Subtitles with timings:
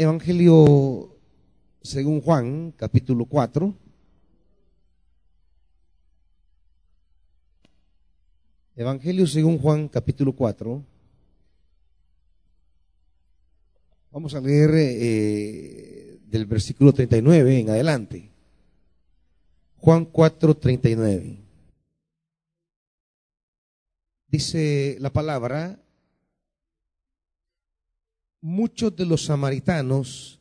[0.00, 1.16] Evangelio
[1.82, 3.74] según Juan, capítulo 4.
[8.76, 10.84] Evangelio según Juan, capítulo 4.
[14.12, 18.30] Vamos a leer eh, del versículo 39 en adelante.
[19.78, 21.38] Juan 4, 39.
[24.28, 25.80] Dice la palabra,
[28.48, 30.40] muchos de los samaritanos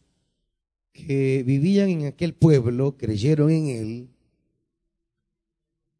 [0.94, 4.10] que vivían en aquel pueblo creyeron en él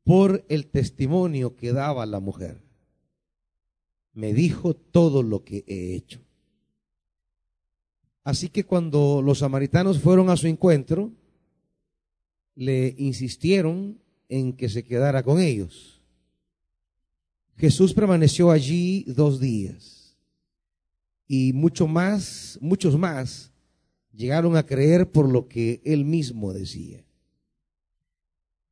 [0.04, 2.62] por el testimonio que daba la mujer.
[4.14, 6.22] Me dijo todo lo que he hecho.
[8.24, 11.12] Así que cuando los samaritanos fueron a su encuentro,
[12.56, 16.02] le insistieron en que se quedara con ellos.
[17.58, 19.97] Jesús permaneció allí dos días
[21.28, 23.52] y mucho más, muchos más
[24.14, 27.06] llegaron a creer por lo que él mismo decía.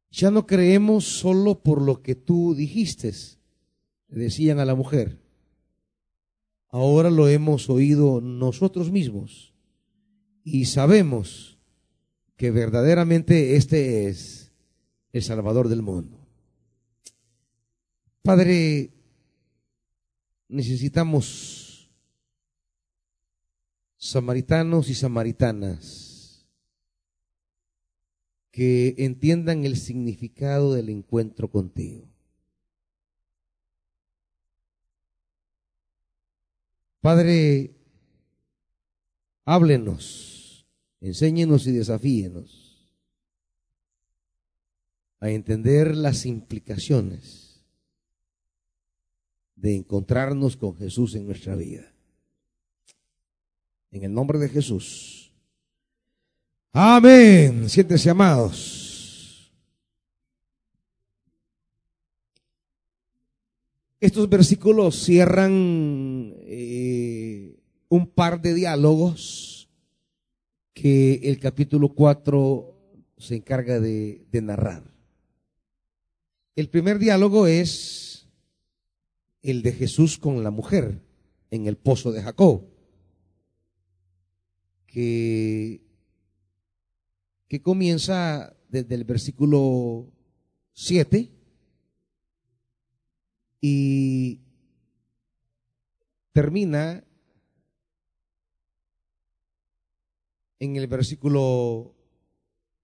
[0.10, 3.14] Ya no creemos solo por lo que tú dijiste,
[4.08, 5.20] le decían a la mujer.
[6.70, 9.54] Ahora lo hemos oído nosotros mismos
[10.44, 11.58] y sabemos
[12.38, 14.52] que verdaderamente este es
[15.12, 16.18] el Salvador del mundo.
[18.22, 18.92] Padre,
[20.48, 21.65] necesitamos
[24.06, 26.46] samaritanos y samaritanas
[28.52, 32.08] que entiendan el significado del encuentro contigo.
[37.02, 37.74] Padre,
[39.44, 40.68] háblenos,
[41.02, 42.96] enséñenos y desafíenos
[45.20, 47.66] a entender las implicaciones
[49.56, 51.95] de encontrarnos con Jesús en nuestra vida.
[53.96, 55.32] En el nombre de Jesús.
[56.74, 57.70] Amén.
[57.70, 59.50] Siéntese amados.
[64.02, 67.58] Estos versículos cierran eh,
[67.88, 69.70] un par de diálogos
[70.74, 72.76] que el capítulo 4
[73.18, 74.84] se encarga de, de narrar.
[76.58, 78.28] El primer diálogo es
[79.42, 81.00] el de Jesús con la mujer
[81.50, 82.75] en el pozo de Jacob,
[84.96, 85.82] que
[87.50, 90.10] que comienza desde el versículo
[90.72, 91.32] 7
[93.60, 94.40] y
[96.32, 97.04] termina
[100.60, 101.94] en el versículo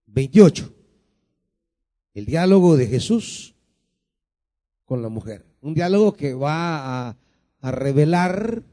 [0.08, 0.76] 28.
[2.14, 3.56] El diálogo de Jesús
[4.84, 5.46] con la mujer.
[5.62, 7.18] Un diálogo que va a,
[7.62, 8.66] a revelar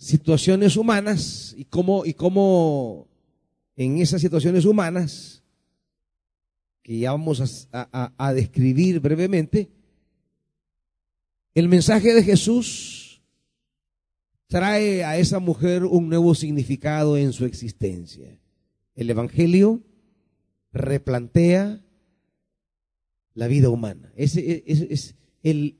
[0.00, 3.06] situaciones humanas y cómo, y cómo
[3.76, 5.42] en esas situaciones humanas,
[6.82, 9.70] que ya vamos a, describir brevemente,
[11.54, 13.22] el mensaje de Jesús
[14.46, 18.40] trae a esa mujer un nuevo significado en su existencia.
[18.94, 19.82] El Evangelio
[20.72, 21.84] replantea
[23.34, 24.14] la vida humana.
[24.16, 25.76] Ese, es, el,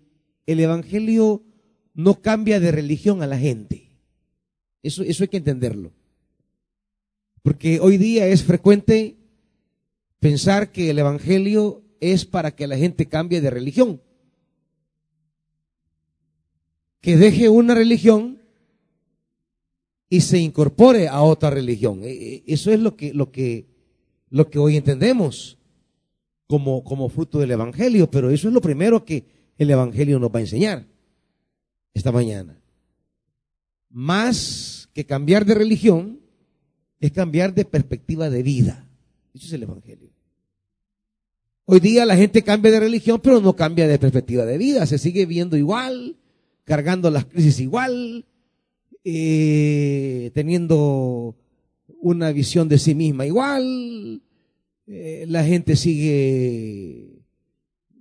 [0.46, 1.42] Evangelio
[1.94, 3.89] no cambia de religión a la gente.
[4.82, 5.92] Eso, eso hay que entenderlo.
[7.42, 9.16] Porque hoy día es frecuente
[10.18, 14.00] pensar que el Evangelio es para que la gente cambie de religión.
[17.00, 18.40] Que deje una religión
[20.10, 22.02] y se incorpore a otra religión.
[22.04, 23.66] E, e, eso es lo que, lo que,
[24.28, 25.56] lo que hoy entendemos
[26.46, 29.24] como, como fruto del Evangelio, pero eso es lo primero que
[29.56, 30.84] el Evangelio nos va a enseñar
[31.94, 32.59] esta mañana.
[33.90, 36.20] Más que cambiar de religión,
[37.00, 38.88] es cambiar de perspectiva de vida.
[39.34, 40.10] Eso es el Evangelio.
[41.64, 44.86] Hoy día la gente cambia de religión, pero no cambia de perspectiva de vida.
[44.86, 46.16] Se sigue viendo igual,
[46.64, 48.26] cargando las crisis igual,
[49.04, 51.36] eh, teniendo
[52.00, 54.22] una visión de sí misma igual.
[54.86, 57.22] Eh, la gente sigue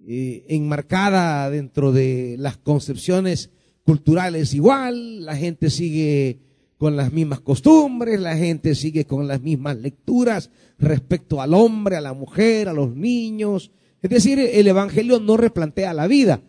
[0.08, 3.52] eh, enmarcada dentro de las concepciones
[3.90, 5.26] culturales igual.
[5.26, 6.38] La gente sigue
[6.78, 12.02] con las mismas costumbres, la gente sigue con las mismas lecturas respecto al hombre, a
[12.02, 13.72] la mujer, a los niños.
[14.04, 16.40] Es decir, el Evangelio no replantea la vida.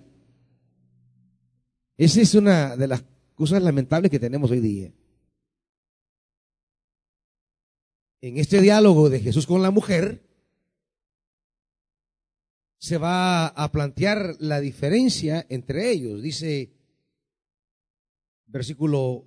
[1.96, 3.04] Esa es una de las
[3.34, 4.92] cosas lamentables que tenemos hoy día.
[8.20, 10.22] En este diálogo de Jesús con la mujer,
[12.76, 16.20] se va a plantear la diferencia entre ellos.
[16.20, 16.79] Dice,
[18.50, 19.24] versículo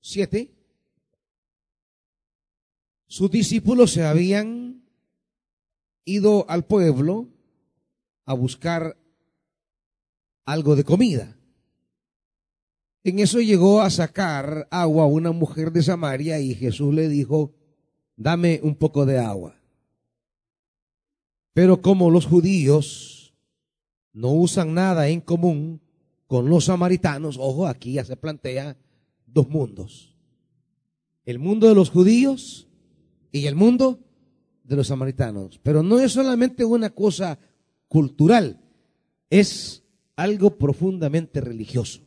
[0.00, 0.54] 7,
[3.06, 4.84] sus discípulos se habían
[6.04, 7.28] ido al pueblo
[8.24, 8.96] a buscar
[10.44, 11.36] algo de comida.
[13.02, 17.54] En eso llegó a sacar agua una mujer de Samaria y Jesús le dijo,
[18.16, 19.56] dame un poco de agua.
[21.52, 23.34] Pero como los judíos
[24.12, 25.80] no usan nada en común
[26.30, 28.76] con los samaritanos, ojo, aquí ya se plantea
[29.26, 30.14] dos mundos.
[31.24, 32.68] El mundo de los judíos
[33.32, 33.98] y el mundo
[34.62, 35.58] de los samaritanos.
[35.64, 37.40] Pero no es solamente una cosa
[37.88, 38.60] cultural,
[39.28, 39.82] es
[40.14, 42.02] algo profundamente religioso.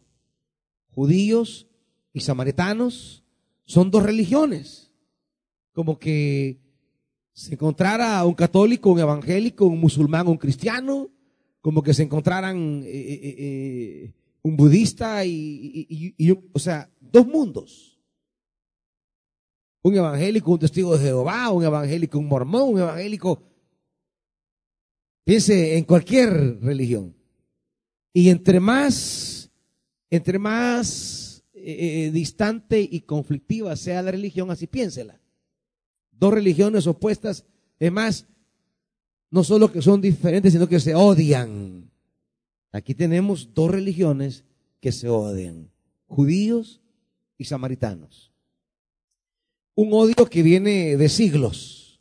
[0.95, 1.67] Judíos
[2.13, 3.25] y samaritanos
[3.65, 4.93] son dos religiones.
[5.73, 6.61] Como que
[7.33, 11.09] se encontrara un católico, un evangélico, un musulmán, un cristiano,
[11.63, 16.11] como que se encontraran eh, eh, eh, un budista y,
[16.51, 17.97] o sea, dos mundos.
[19.81, 23.41] Un evangélico, un testigo de Jehová, un evangélico, un mormón, un evangélico.
[25.23, 27.15] Piense en cualquier religión.
[28.11, 29.49] Y entre más,
[30.09, 35.21] entre más distante y conflictiva sea la religión, así piénsela.
[36.11, 37.45] Dos religiones opuestas,
[37.79, 38.27] es más,
[39.33, 41.89] no solo que son diferentes, sino que se odian.
[42.71, 44.43] Aquí tenemos dos religiones
[44.79, 45.71] que se odian,
[46.05, 46.81] judíos
[47.39, 48.31] y samaritanos.
[49.73, 51.99] Un odio que viene de siglos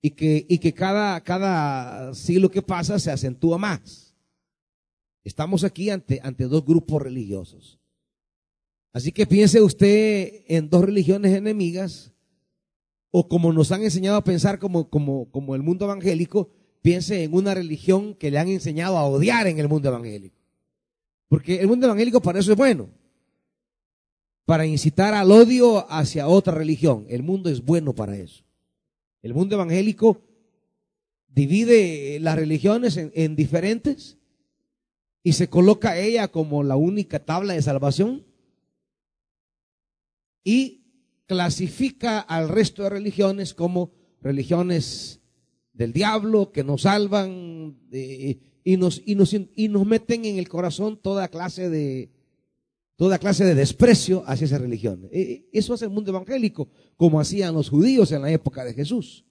[0.00, 4.14] y que, y que cada, cada siglo que pasa se acentúa más.
[5.22, 7.78] Estamos aquí ante, ante dos grupos religiosos.
[8.90, 12.13] Así que piense usted en dos religiones enemigas
[13.16, 16.50] o como nos han enseñado a pensar como, como, como el mundo evangélico,
[16.82, 20.34] piense en una religión que le han enseñado a odiar en el mundo evangélico.
[21.28, 22.90] Porque el mundo evangélico para eso es bueno,
[24.44, 27.06] para incitar al odio hacia otra religión.
[27.08, 28.42] El mundo es bueno para eso.
[29.22, 30.20] El mundo evangélico
[31.28, 34.18] divide las religiones en, en diferentes
[35.22, 38.26] y se coloca ella como la única tabla de salvación
[40.42, 40.83] y
[41.26, 45.20] clasifica al resto de religiones como religiones
[45.72, 50.98] del diablo que nos salvan y, nos, y, nos, y nos meten en el corazón
[51.00, 52.10] toda clase de
[52.96, 55.08] toda clase de desprecio hacia esa religión.
[55.10, 58.72] E, e, eso es el mundo evangélico, como hacían los judíos en la época de
[58.72, 59.24] Jesús.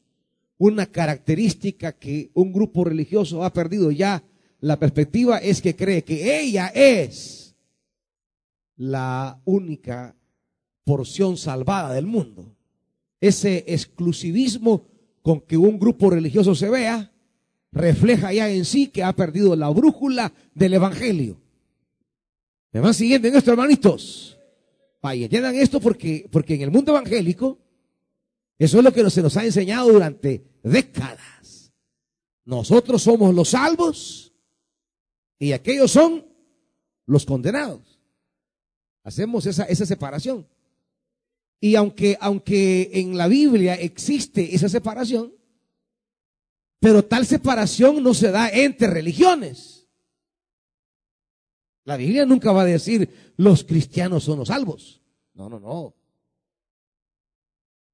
[0.57, 4.23] Una característica que un grupo religioso ha perdido ya
[4.59, 7.55] la perspectiva es que cree que ella es
[8.75, 10.15] la única
[10.83, 12.55] porción salvada del mundo.
[13.21, 14.87] Ese exclusivismo
[15.21, 17.11] con que un grupo religioso se vea
[17.71, 21.41] refleja ya en sí que ha perdido la brújula del Evangelio.
[22.71, 24.37] ¿Me van siguiendo en esto, hermanitos?
[25.01, 27.59] Vaya, entiendan esto porque, porque en el mundo evangélico,
[28.57, 31.73] eso es lo que se nos ha enseñado durante décadas.
[32.45, 34.33] Nosotros somos los salvos
[35.37, 36.25] y aquellos son
[37.05, 37.99] los condenados.
[39.03, 40.47] Hacemos esa, esa separación.
[41.63, 45.33] Y aunque, aunque en la Biblia existe esa separación,
[46.81, 49.87] pero tal separación no se da entre religiones.
[51.85, 55.01] La Biblia nunca va a decir los cristianos son los salvos.
[55.35, 55.95] No, no, no.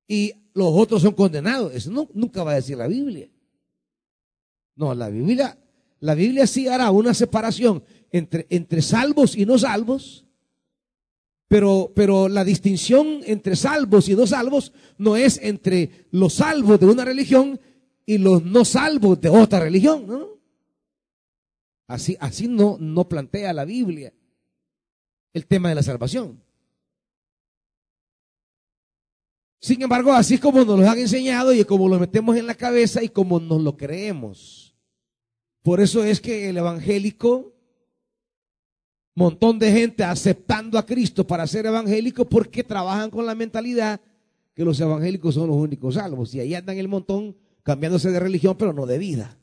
[0.07, 1.71] Y los otros son condenados.
[1.75, 3.29] Eso no, nunca va a decir la Biblia.
[4.77, 5.59] No, la Biblia,
[5.99, 10.25] la Biblia sí hará una separación entre, entre salvos y no salvos
[11.49, 16.85] pero, pero la distinción entre salvos y no salvos no es entre los salvos de
[16.85, 17.59] una religión
[18.05, 20.29] y los no salvos de otra religión, ¿no?
[21.87, 24.13] Así, así no, no plantea la Biblia
[25.33, 26.39] el tema de la salvación.
[29.59, 33.01] Sin embargo, así como nos lo han enseñado y como lo metemos en la cabeza
[33.01, 34.75] y como nos lo creemos.
[35.63, 37.58] Por eso es que el evangélico
[39.19, 43.99] montón de gente aceptando a Cristo para ser evangélico porque trabajan con la mentalidad
[44.55, 46.33] que los evangélicos son los únicos salvos.
[46.33, 49.37] Y ahí andan el montón cambiándose de religión, pero no de vida.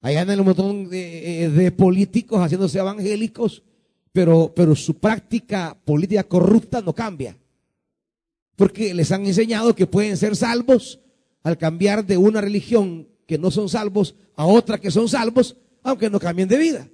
[0.00, 3.64] Ahí andan el montón de, eh, políticos haciéndose evangélicos,
[4.12, 7.36] pero, pero su práctica política corrupta no cambia.
[8.54, 11.00] Porque les han enseñado que pueden ser salvos
[11.42, 16.10] al cambiar de una religión que no son salvos a otra que son salvos, aunque
[16.10, 16.88] no cambien de vida.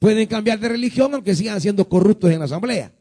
[0.00, 2.92] Pueden cambiar de religión aunque sigan siendo corruptos en la asamblea.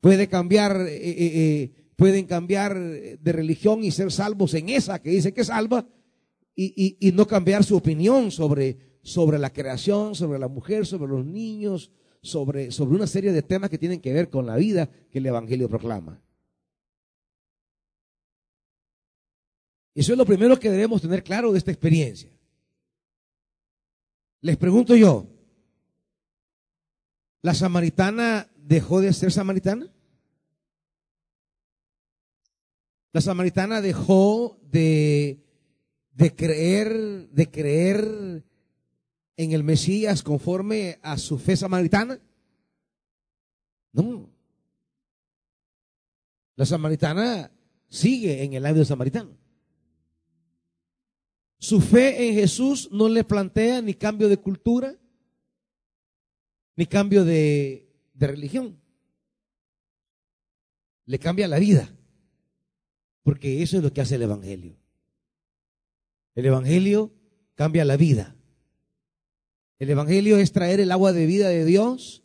[0.00, 5.10] Puede cambiar, eh, eh, eh, pueden cambiar de religión y ser salvos en esa que
[5.10, 5.86] dice que salva
[6.54, 11.26] y, y, no cambiar su opinión sobre, sobre la creación, sobre la mujer, sobre los
[11.26, 11.92] niños,
[12.22, 15.26] sobre, sobre una serie de temas que tienen que ver con la vida que el
[15.26, 16.22] Evangelio proclama.
[19.94, 22.30] Eso es lo primero que debemos tener claro de esta experiencia.
[24.40, 25.35] Les pregunto yo,
[27.46, 29.88] ¿la samaritana dejó de ser samaritana?
[33.12, 35.44] La samaritana dejó de,
[36.10, 38.44] de creer, de creer
[39.36, 42.18] en el Mesías conforme a su fe samaritana.
[43.92, 44.28] No.
[46.56, 47.52] La samaritana
[47.88, 49.38] sigue en el labio samaritano.
[51.60, 54.96] Su fe en Jesús no le plantea ni cambio de cultura,
[56.76, 58.78] ni cambio de, de religión.
[61.06, 61.90] Le cambia la vida.
[63.22, 64.76] Porque eso es lo que hace el Evangelio.
[66.34, 67.12] El Evangelio
[67.54, 68.36] cambia la vida.
[69.78, 72.22] El Evangelio es traer el agua de vida de Dios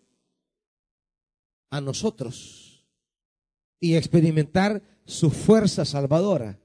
[1.69, 2.85] a nosotros
[3.79, 6.59] y experimentar su fuerza salvadora.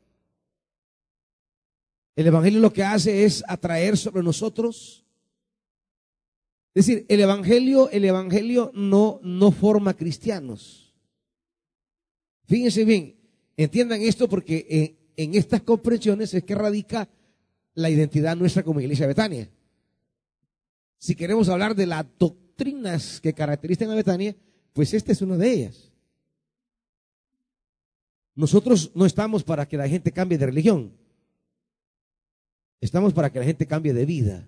[2.14, 5.05] El Evangelio lo que hace es atraer sobre nosotros.
[6.76, 10.92] Es decir, el Evangelio, el Evangelio no, no forma cristianos.
[12.44, 13.16] Fíjense bien,
[13.56, 17.08] entiendan esto porque en, estas comprensiones es que radica
[17.72, 19.50] la identidad nuestra como iglesia de Betania.
[20.98, 24.36] Si queremos hablar de las doctrinas que caracterizan a Betania,
[24.74, 25.90] pues esta es una de ellas.
[28.34, 30.92] Nosotros no estamos para que la gente cambie de religión.
[32.82, 34.46] Estamos para que la gente cambie de vida.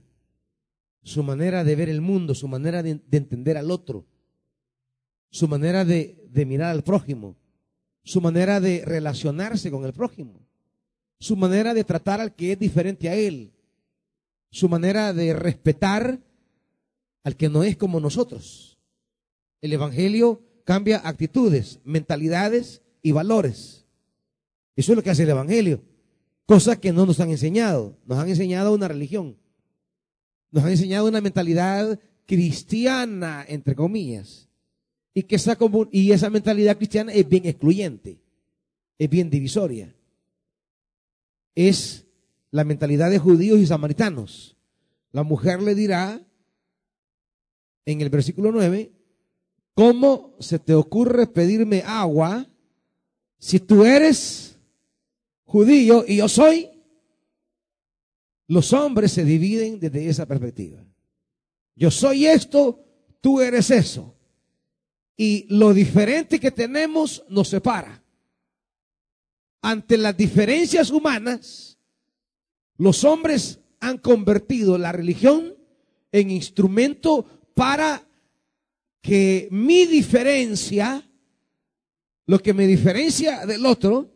[1.02, 4.06] Su manera de ver el mundo, su manera de, entender al otro,
[5.30, 7.36] su manera de, de mirar al prójimo,
[8.02, 10.40] su manera de relacionarse con el prójimo,
[11.18, 13.52] su manera de tratar al que es diferente a él,
[14.50, 16.20] su manera de respetar
[17.24, 18.78] al que no es como nosotros.
[19.60, 23.86] El Evangelio cambia actitudes, mentalidades y valores.
[24.76, 25.82] Eso es lo que hace el Evangelio.
[26.46, 27.98] Cosa que no nos han enseñado.
[28.06, 29.36] Nos han enseñado una religión.
[30.50, 34.48] Nos han enseñado una mentalidad cristiana, entre comillas.
[35.14, 35.58] Y, que esa,
[35.90, 38.18] y esa mentalidad cristiana es bien excluyente.
[38.98, 39.94] Es bien divisoria.
[41.54, 42.04] Es
[42.50, 44.56] la mentalidad de judíos y samaritanos.
[45.12, 46.20] La mujer le dirá
[47.84, 48.92] en el versículo 9,
[49.74, 52.46] ¿cómo se te ocurre pedirme agua
[53.38, 54.58] si tú eres
[55.44, 56.68] judío y yo soy,
[58.48, 60.82] los hombres se dividen desde esa perspectiva.
[61.76, 62.84] Yo soy esto,
[63.20, 64.16] tú eres eso.
[65.16, 68.02] Y lo diferente que tenemos nos separa.
[69.60, 71.78] Ante las diferencias humanas,
[72.78, 75.54] los hombres han convertido la religión
[76.10, 78.08] en instrumento para
[79.02, 81.06] que mi diferencia,
[82.26, 84.10] lo que me diferencia del otro,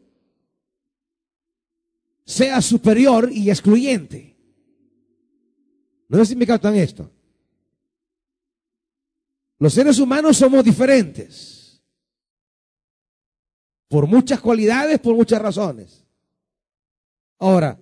[2.24, 4.36] sea superior y excluyente.
[6.08, 7.10] No sé si me captan esto.
[9.58, 11.82] Los seres humanos somos diferentes.
[13.88, 16.04] Por muchas cualidades, por muchas razones.
[17.38, 17.78] Ahora,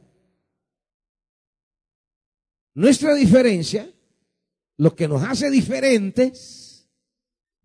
[2.75, 3.93] nuestra diferencia,
[4.77, 6.89] lo que nos hace diferentes,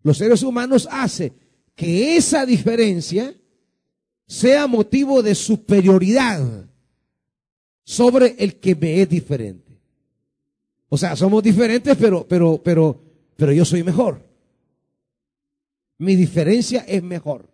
[0.02, 1.32] los seres humanos hace
[1.74, 3.34] que esa diferencia
[4.26, 6.66] sea motivo de superioridad
[7.84, 9.78] sobre el que me es diferente.
[10.88, 13.00] O sea, somos diferentes, pero, pero, pero,
[13.36, 14.22] pero yo soy mejor.
[15.98, 17.48] Mi diferencia es mejor.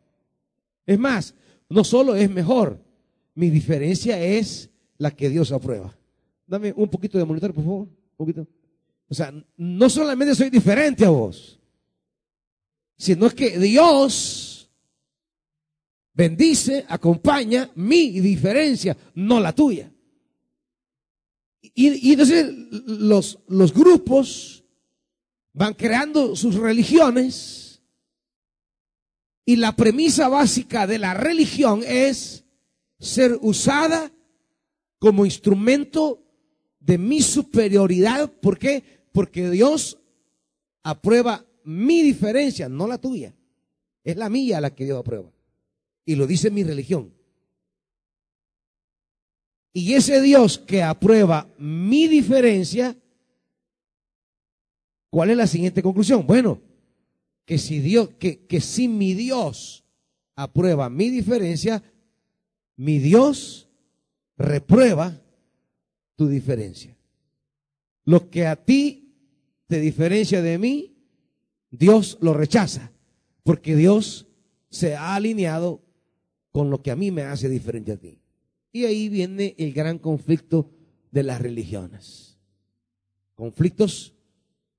[0.86, 1.34] Es más,
[1.68, 2.78] no solo es mejor,
[3.34, 5.96] mi diferencia es la que Dios aprueba.
[6.46, 7.88] Dame un poquito de monitor, por favor.
[7.88, 8.46] Un poquito.
[9.08, 11.58] O sea, no solamente soy diferente a vos,
[12.96, 14.51] sino que Dios
[16.14, 19.90] bendice, acompaña mi diferencia, no la tuya.
[21.74, 22.52] Y, entonces
[22.86, 24.64] los, los grupos
[25.52, 27.82] van creando sus religiones
[29.44, 32.44] y la premisa básica de la religión es
[32.98, 34.12] ser usada
[34.98, 36.22] como instrumento
[36.78, 38.30] de mi superioridad.
[38.30, 38.84] ¿Por qué?
[39.12, 39.98] Porque Dios
[40.82, 43.34] aprueba mi diferencia, no la tuya.
[44.04, 45.30] Es la mía la que Dios aprueba.
[46.04, 47.12] Y lo dice mi religión.
[49.72, 52.96] Y ese Dios que aprueba mi diferencia,
[55.10, 56.26] ¿cuál es la siguiente conclusión?
[56.26, 56.60] Bueno,
[57.44, 59.84] que si Dios, que, que si mi Dios
[60.36, 61.82] aprueba mi diferencia,
[62.76, 63.68] mi Dios
[64.36, 65.22] reprueba
[66.16, 66.96] tu diferencia.
[68.04, 69.14] Lo que a ti
[69.68, 70.96] te diferencia de mí,
[71.70, 72.92] Dios lo rechaza,
[73.42, 74.26] porque Dios
[74.68, 75.82] se ha alineado
[76.52, 78.18] con lo que a mí me hace diferente a ti.
[78.70, 80.70] Y ahí viene el gran conflicto
[81.10, 82.38] de las religiones.
[83.34, 84.14] Conflictos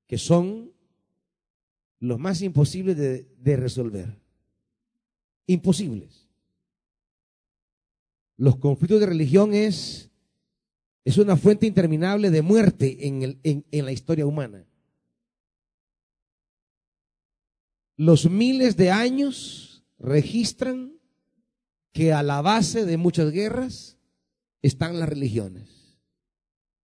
[0.07, 0.71] que son
[1.99, 4.19] los más imposibles de, resolver.
[5.47, 6.27] Imposibles.
[8.37, 10.11] Los conflictos de religión es,
[11.05, 14.65] es una fuente interminable de muerte en, el, en, en la historia humana.
[17.95, 20.93] Los miles de años registran
[21.93, 23.97] que a la base de muchas guerras
[24.61, 25.99] están las religiones.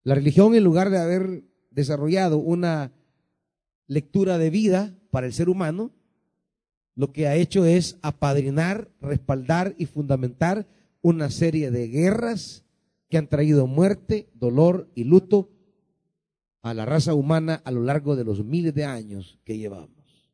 [0.05, 2.93] La religión, en lugar de haber desarrollado una
[3.87, 5.93] lectura de vida para el ser humano,
[6.95, 10.67] lo que ha hecho es apadrinar, respaldar y fundamentar
[11.01, 12.65] una serie de guerras
[13.09, 15.51] que han traído muerte, dolor y luto
[16.61, 20.33] a la raza humana a lo largo de los miles de años que llevamos.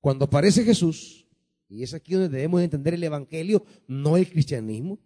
[0.00, 1.25] Cuando aparece Jesús,
[1.68, 4.98] y es aquí donde debemos entender el Evangelio, no el cristianismo,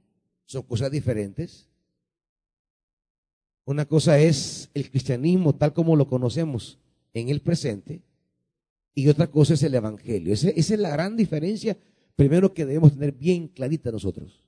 [0.45, 1.69] son cosas diferentes.
[3.65, 6.79] Una cosa es el cristianismo tal como lo conocemos
[7.15, 8.03] en el presente,
[8.95, 10.35] y otra cosa es el Evangelio.
[10.35, 11.79] Esa, esa es la gran diferencia,
[12.17, 14.45] primero que debemos tener bien clarita nosotros.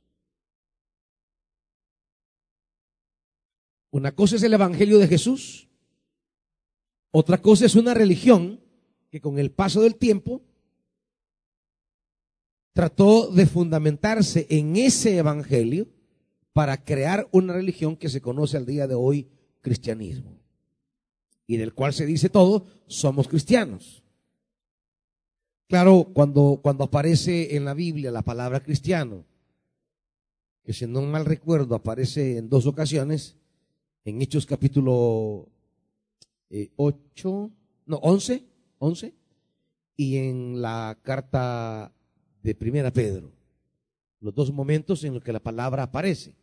[3.90, 5.68] Una cosa es el Evangelio de Jesús,
[7.10, 8.60] otra cosa es una religión
[9.10, 10.42] que con el paso del tiempo
[12.72, 15.88] trató de fundamentarse en ese evangelio
[16.52, 19.28] para crear una religión que se conoce al día de hoy
[19.60, 20.38] cristianismo
[21.46, 24.02] y del cual se dice todo, somos cristianos.
[25.68, 29.24] Claro, cuando, cuando aparece en la Biblia la palabra cristiano,
[30.64, 33.36] que si no mal recuerdo aparece en dos ocasiones,
[34.04, 35.48] en Hechos capítulo
[36.50, 37.50] 8, eh,
[37.86, 38.44] no, 11,
[38.78, 39.14] 11,
[39.96, 41.92] y en la carta
[42.42, 43.30] de Primera Pedro.
[44.20, 46.34] Los dos momentos en los que la palabra aparece.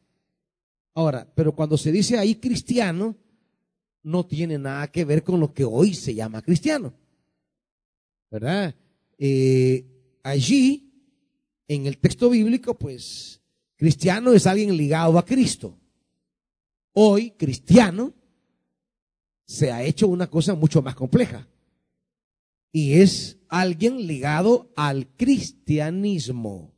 [0.93, 3.15] Ahora, pero cuando se dice ahí cristiano,
[4.03, 6.93] no tiene nada que ver con lo que hoy se llama cristiano.
[8.31, 8.75] ¿Verdad?
[9.17, 9.85] Eh,
[10.23, 10.91] allí,
[11.67, 13.41] en el texto bíblico, pues,
[13.75, 15.77] cristiano es alguien ligado a Cristo.
[16.93, 18.13] Hoy, cristiano
[19.45, 21.47] se ha hecho una cosa mucho más compleja
[22.71, 26.73] y es alguien ligado al cristianismo.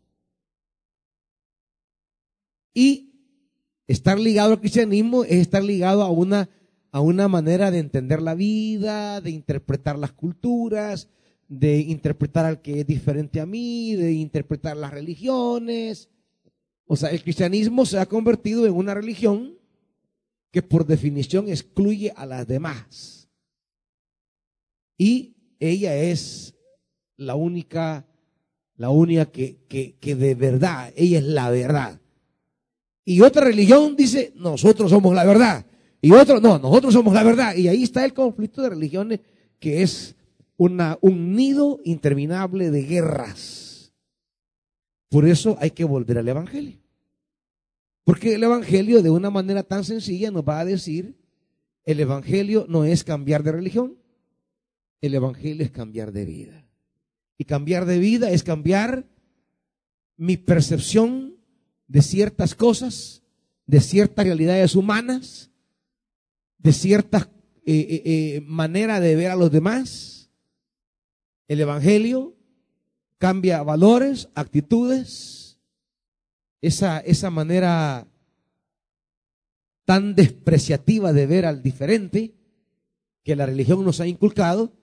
[2.73, 3.13] Y
[3.87, 6.49] estar ligado al cristianismo es estar ligado a una,
[6.91, 11.09] a una manera de entender la vida, de interpretar las culturas,
[11.47, 16.09] de interpretar al que es diferente a mí, de interpretar las religiones.
[16.85, 19.57] O sea, el cristianismo se ha convertido en una religión
[20.51, 23.29] que por definición excluye a las demás.
[24.97, 26.55] Y ella es
[27.17, 28.05] la única,
[28.75, 31.99] la única que, que, de verdad, ella es la verdad.
[33.05, 35.65] Y otra religión dice, nosotros somos la verdad.
[36.01, 37.55] Y otro, no, nosotros somos la verdad.
[37.55, 39.19] Y ahí está el conflicto de religiones
[39.59, 40.15] que es
[40.57, 43.93] una, un nido interminable de guerras.
[45.09, 46.79] Por eso hay que volver al Evangelio.
[48.03, 51.15] Porque el Evangelio de una manera tan sencilla nos va a decir,
[51.83, 53.97] el Evangelio no es cambiar de religión,
[55.01, 56.65] el Evangelio es cambiar de vida.
[57.41, 59.07] Y cambiar de vida es cambiar
[60.15, 61.37] mi percepción
[61.87, 63.23] de ciertas cosas,
[63.65, 65.49] de ciertas realidades humanas,
[66.59, 67.29] de ciertas
[67.65, 70.29] eh, eh, eh, maneras de ver a los demás.
[71.47, 72.37] El Evangelio
[73.17, 75.59] cambia valores, actitudes,
[76.61, 78.07] esa, esa manera
[79.85, 82.35] tan despreciativa de ver al diferente
[83.23, 84.77] que la religión nos ha inculcado,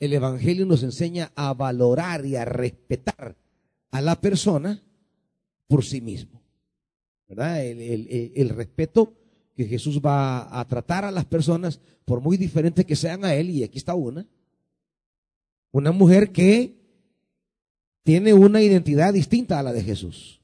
[0.00, 3.36] el Evangelio nos enseña a valorar y a respetar
[3.90, 4.82] a la persona
[5.68, 6.42] por sí mismo.
[7.28, 7.64] ¿Verdad?
[7.64, 9.14] El, respeto
[9.54, 13.50] que Jesús va a tratar a las personas, por muy diferentes que sean a Él,
[13.50, 14.26] y aquí está una.
[15.70, 16.74] Una mujer que
[18.02, 20.40] tiene una identidad distinta a la de Jesús.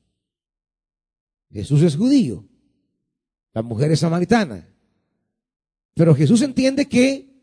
[1.51, 2.45] Jesús es judío,
[3.55, 4.69] la mujer es samaritana.
[5.95, 7.36] Pero Jesús entiende que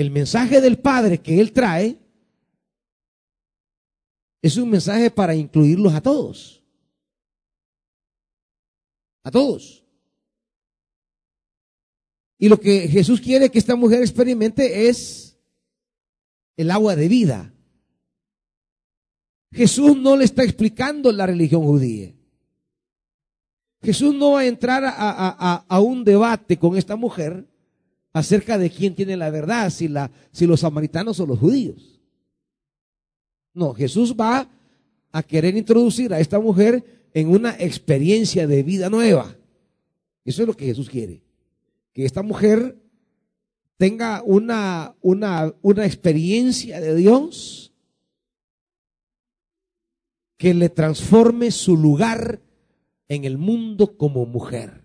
[0.00, 1.98] el mensaje del Padre que Él trae
[4.42, 6.64] es un mensaje para incluirlos a todos.
[9.22, 9.84] A todos.
[12.38, 15.38] Y lo que Jesús quiere que esta mujer experimente es
[16.56, 17.52] el agua de vida.
[19.52, 22.14] Jesús no le está explicando la religión judía.
[23.82, 27.49] Jesús no va a entrar a, un debate con esta mujer
[28.12, 32.00] acerca de quién tiene la verdad, si, la, si los samaritanos o los judíos.
[33.54, 34.48] No, Jesús va
[35.12, 39.36] a querer introducir a esta mujer en una experiencia de vida nueva.
[40.24, 41.22] Eso es lo que Jesús quiere.
[41.92, 42.76] Que esta mujer
[43.76, 47.72] tenga una, una, una experiencia de Dios
[50.36, 52.40] que le transforme su lugar
[53.08, 54.84] en el mundo como mujer.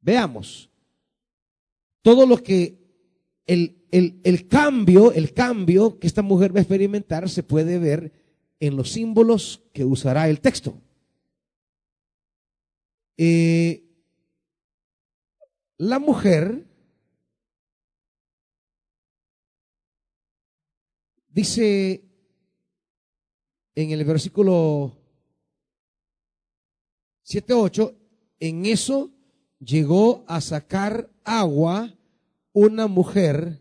[0.00, 0.67] Veamos,
[2.08, 2.78] todo lo que
[3.44, 8.14] el, el, el, cambio, el cambio que esta mujer va a experimentar se puede ver
[8.60, 10.80] en los símbolos que usará el texto.
[13.18, 13.84] Eh,
[15.76, 16.66] la mujer
[21.28, 22.08] dice
[23.74, 24.96] en el versículo
[27.26, 27.94] 7-8,
[28.40, 29.12] en eso
[29.60, 31.94] llegó a sacar agua
[32.60, 33.60] una mujer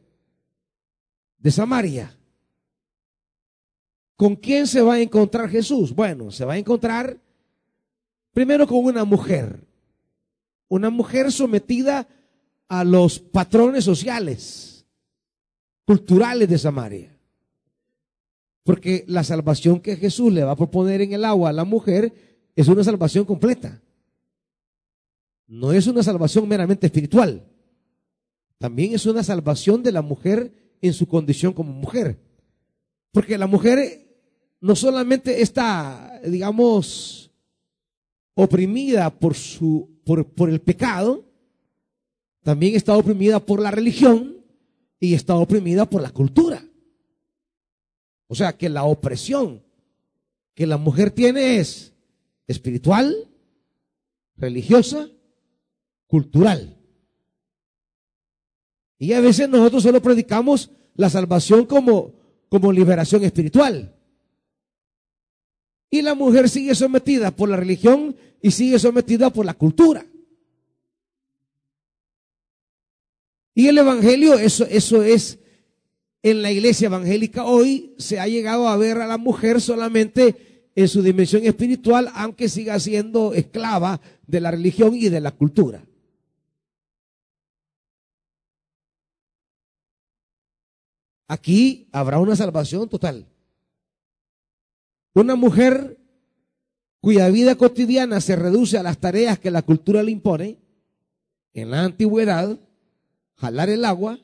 [1.37, 2.17] de Samaria.
[4.15, 5.93] ¿Con quién se va a encontrar Jesús?
[5.93, 7.19] Bueno, se va a encontrar
[8.33, 9.67] primero con una mujer,
[10.67, 12.07] una mujer sometida
[12.67, 14.87] a los patrones sociales,
[15.85, 17.15] culturales de Samaria.
[18.63, 22.11] Porque la salvación que Jesús le va a proponer en el agua a la mujer
[22.55, 23.79] es una salvación completa.
[25.45, 27.47] No es una salvación meramente espiritual.
[28.57, 32.19] También es una salvación de la mujer en su condición como mujer.
[33.11, 34.07] Porque la mujer
[34.59, 37.31] no solamente está, digamos,
[38.33, 41.25] oprimida por, su, por, por el pecado,
[42.43, 44.37] también está oprimida por la religión
[44.99, 46.63] y está oprimida por la cultura.
[48.27, 49.63] O sea que la opresión
[50.57, 51.93] que la mujer tiene es
[52.47, 53.29] espiritual,
[54.37, 55.07] religiosa,
[56.07, 56.76] cultural.
[58.99, 62.13] Y a veces nosotros solo predicamos la salvación como,
[62.49, 63.95] como liberación espiritual.
[65.89, 70.05] Y la mujer sigue sometida por la religión y sigue sometida por la cultura.
[73.53, 75.39] Y el Evangelio, eso, eso es,
[76.21, 80.87] en la iglesia evangélica hoy se ha llegado a ver a la mujer solamente en
[80.87, 85.83] su dimensión espiritual, aunque siga siendo esclava de la religión y de la cultura.
[91.27, 93.27] Aquí habrá una salvación total.
[95.13, 95.97] Una mujer
[97.01, 100.57] cuya vida cotidiana se reduce a las tareas que la cultura le impone,
[101.53, 102.59] en la antigüedad,
[103.35, 104.19] jalar el agua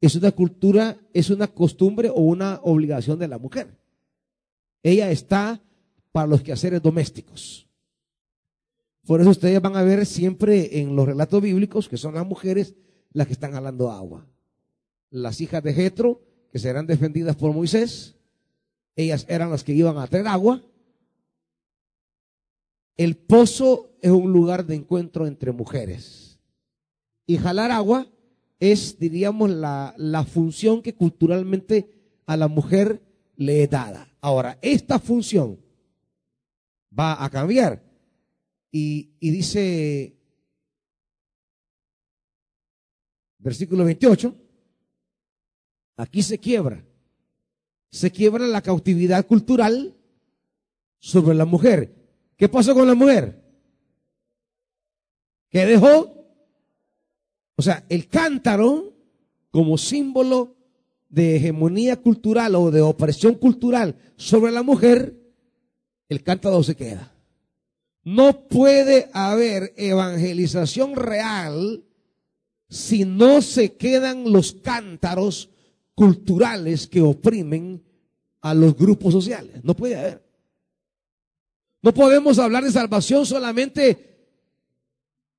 [0.00, 3.78] es una cultura, es una costumbre o una obligación de la mujer.
[4.82, 5.62] Ella está
[6.12, 7.66] para los quehaceres domésticos.
[9.06, 12.74] Por eso ustedes van a ver siempre en los relatos bíblicos que son las mujeres
[13.12, 14.26] las que están jalando agua.
[15.14, 18.16] Las hijas de Jetro, que serán defendidas por Moisés,
[18.96, 20.60] ellas eran las que iban a traer agua.
[22.96, 26.40] El pozo es un lugar de encuentro entre mujeres.
[27.26, 28.08] Y jalar agua
[28.58, 33.00] es, diríamos, la, la función que culturalmente a la mujer
[33.36, 34.12] le es dada.
[34.20, 35.60] Ahora, esta función
[36.90, 37.84] va a cambiar.
[38.72, 40.16] Y, y dice,
[43.38, 44.40] versículo 28,
[45.96, 46.84] aquí se quiebra
[47.94, 49.94] se quiebra la cautividad cultural
[50.98, 51.94] sobre la mujer.
[52.36, 53.40] ¿Qué pasó con la mujer?
[55.48, 56.26] ¿Qué dejó?
[57.54, 58.92] O sea, el cántaro
[59.52, 60.56] como símbolo
[61.08, 65.16] de hegemonía cultural o de opresión cultural sobre la mujer,
[66.08, 67.14] el cántaro se queda.
[68.02, 71.84] No puede haber evangelización real
[72.68, 75.53] si no se quedan los cántaros
[75.94, 77.82] culturales que oprimen
[78.40, 79.62] a los grupos sociales.
[79.62, 80.24] No puede haber.
[81.82, 84.28] No podemos hablar de salvación solamente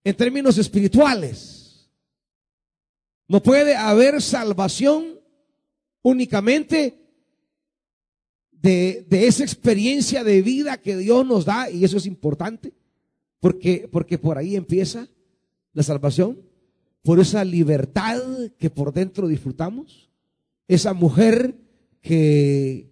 [0.03, 1.89] en términos espirituales.
[3.27, 5.19] No puede haber salvación
[6.03, 6.99] únicamente
[8.51, 12.73] de, de, esa experiencia de vida que Dios nos da, y eso es importante,
[13.39, 15.07] porque, porque por ahí empieza
[15.73, 16.39] la salvación,
[17.01, 18.21] por esa libertad
[18.57, 20.09] que por dentro disfrutamos
[20.67, 21.55] esa mujer
[22.01, 22.89] que,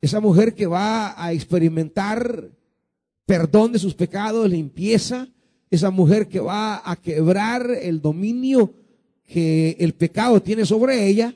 [0.00, 2.50] esa mujer que va a experimentar
[3.26, 5.28] perdón de sus pecados, limpieza,
[5.70, 8.74] esa mujer que va a quebrar el dominio
[9.24, 11.34] que el pecado tiene sobre ella,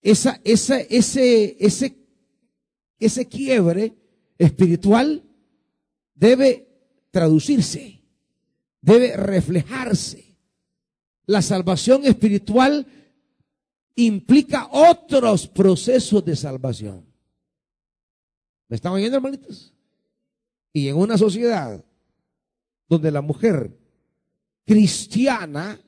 [0.00, 1.96] esa, esa, ese, ese,
[2.98, 3.94] ese quiebre
[4.38, 5.22] espiritual
[6.14, 6.68] debe
[7.10, 8.02] traducirse,
[8.80, 10.23] debe reflejarse
[11.26, 12.86] la salvación espiritual
[13.96, 17.04] implica otros procesos de salvación.
[18.68, 19.72] ¿Me están oyendo, hermanitos?
[20.72, 21.84] Y en una sociedad
[22.88, 23.76] donde la mujer
[24.64, 25.80] cristiana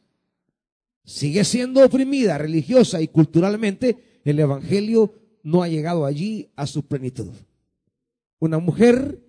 [1.05, 7.31] sigue siendo oprimida religiosa y culturalmente, el Evangelio no ha llegado allí a su plenitud.
[8.39, 9.21] Una mujer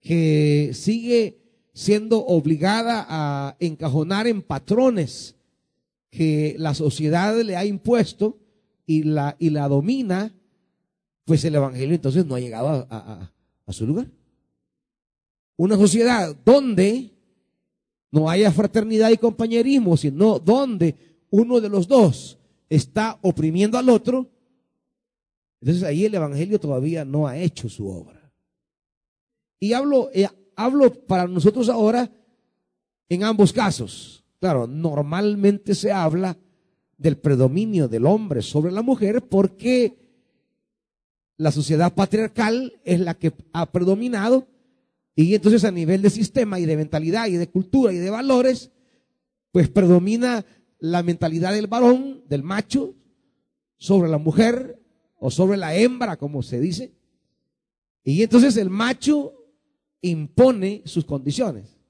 [0.00, 1.38] que sigue
[1.74, 5.36] siendo obligada a encajonar en patrones
[6.12, 8.38] que la sociedad le ha impuesto
[8.84, 10.30] y la, y la domina,
[11.24, 13.32] pues el Evangelio entonces no ha llegado a,
[13.66, 14.06] a su lugar.
[15.56, 17.10] Una sociedad donde
[18.10, 20.94] no haya fraternidad y compañerismo, sino donde
[21.30, 24.30] uno de los dos está oprimiendo al otro,
[25.62, 28.30] entonces ahí el Evangelio todavía no ha hecho su obra.
[29.58, 32.10] Y hablo, eh, hablo para nosotros ahora
[33.08, 34.21] en ambos casos.
[34.42, 36.36] Claro, normalmente se habla
[36.98, 39.96] del predominio del hombre sobre la mujer porque
[41.36, 44.48] la sociedad patriarcal es la que ha predominado
[45.14, 48.72] y entonces a nivel de sistema y de mentalidad y de cultura y de valores,
[49.52, 50.44] pues predomina
[50.80, 52.96] la mentalidad del varón, del macho,
[53.76, 54.82] sobre la mujer
[55.20, 56.92] o sobre la hembra, como se dice.
[58.02, 59.34] Y entonces el macho
[60.00, 61.81] impone sus condiciones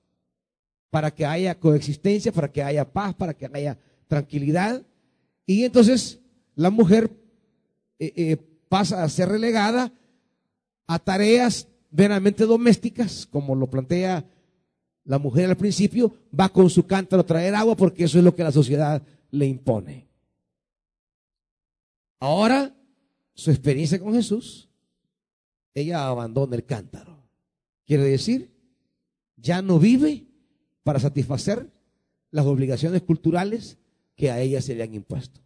[0.93, 3.79] para que haya coexistencia, para que haya paz, para que haya
[4.09, 4.83] tranquilidad.
[5.47, 6.21] Y entonces
[6.55, 7.11] la mujer
[7.99, 8.37] eh, eh,
[8.69, 9.91] pasa a ser relegada
[10.87, 14.27] a tareas veramente domésticas, como lo plantea
[15.05, 18.35] la mujer al principio, va con su cántaro a traer agua porque eso es lo
[18.35, 20.07] que la sociedad le impone.
[22.21, 22.77] Ahora,
[23.33, 24.69] su experiencia con Jesús,
[25.73, 27.17] ella abandona el cántaro.
[27.87, 28.53] Quiere decir,
[29.39, 30.27] ya no vive
[30.83, 31.71] para satisfacer
[32.31, 33.79] las obligaciones culturales
[34.17, 35.41] que a ella se le han impuesto.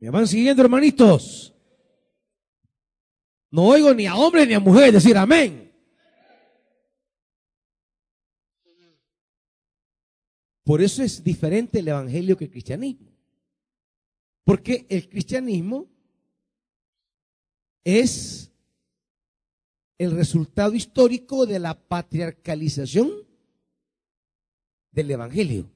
[0.00, 1.54] ¿Me van siguiendo, hermanitos?
[3.50, 5.72] No oigo ni a hombres ni a mujeres decir amén.
[10.64, 13.12] Por eso es diferente el evangelio que el cristianismo.
[14.44, 15.88] Porque el cristianismo
[17.84, 18.51] es
[20.02, 23.08] el resultado histórico de la patriarcalización
[24.90, 25.70] del Evangelio.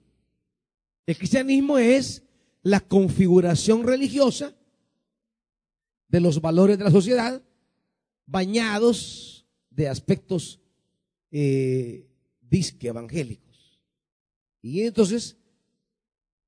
[1.07, 2.25] El cristianismo es
[2.63, 4.53] la configuración religiosa
[6.09, 7.41] de los valores de la sociedad
[8.27, 10.59] bañados de aspectos
[11.31, 12.09] eh,
[12.41, 13.81] disque evangélicos.
[14.61, 15.37] Y entonces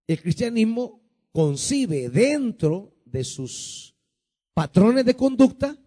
[0.09, 3.95] el cristianismo concibe dentro de sus
[4.53, 5.79] patrones de conducta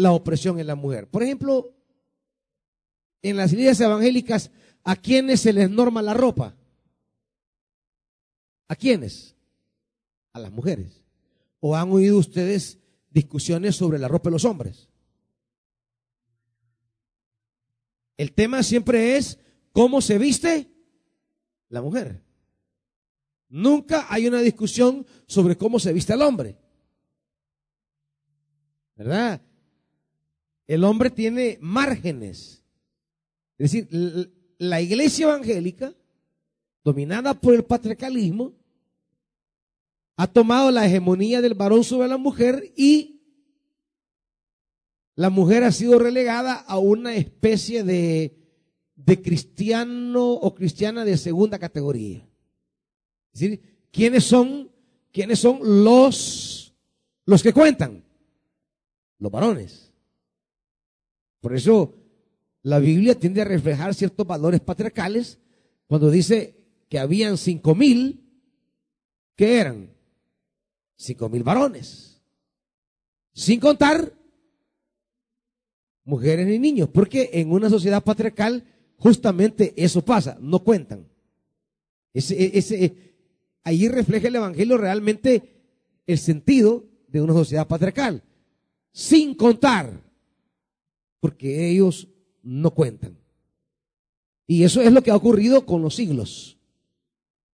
[0.00, 1.08] la opresión en la mujer.
[1.08, 1.74] Por ejemplo,
[3.20, 4.50] en las iglesias evangélicas,
[4.82, 6.56] ¿a quiénes se les norma la ropa?
[8.66, 9.36] ¿A quiénes?
[10.32, 11.04] A las mujeres.
[11.60, 12.78] ¿O han oído ustedes
[13.10, 14.88] discusiones sobre la ropa de los hombres?
[18.16, 19.38] El tema siempre es
[19.72, 20.70] cómo se viste
[21.68, 22.22] la mujer.
[23.50, 26.56] Nunca hay una discusión sobre cómo se viste el hombre.
[28.96, 29.42] ¿Verdad?
[30.70, 32.62] El hombre tiene márgenes.
[33.58, 33.88] Es decir,
[34.56, 35.92] la iglesia evangélica,
[36.84, 38.54] dominada por el patriarcalismo,
[40.14, 43.20] ha tomado la hegemonía del varón sobre la mujer y
[45.16, 48.38] la mujer ha sido relegada a una especie de,
[48.94, 52.18] de cristiano o cristiana de segunda categoría.
[53.32, 54.70] Es decir, ¿quiénes son,
[55.10, 56.76] quiénes son los,
[57.24, 58.04] los que cuentan?
[59.18, 59.89] Los varones.
[61.40, 61.94] Por eso
[62.62, 65.38] la Biblia tiende a reflejar ciertos valores patriarcales
[65.86, 66.56] cuando dice
[66.88, 68.24] que habían cinco mil,
[69.36, 69.90] que eran
[70.96, 72.20] cinco mil varones,
[73.32, 74.12] sin contar
[76.04, 78.64] mujeres ni niños, porque en una sociedad patriarcal
[78.96, 81.08] justamente eso pasa, no cuentan.
[82.12, 83.14] Ese, ese,
[83.62, 85.62] ahí refleja el Evangelio realmente
[86.06, 88.22] el sentido de una sociedad patriarcal,
[88.92, 90.09] sin contar
[91.20, 92.08] porque ellos
[92.42, 93.18] no cuentan.
[94.46, 96.58] Y eso es lo que ha ocurrido con los siglos.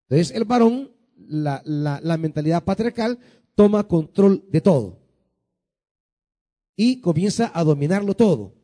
[0.08, 3.18] Entonces el varón, la, la, mentalidad patriarcal,
[3.54, 4.98] toma control de todo.
[6.76, 8.54] Y comienza a dominarlo todo.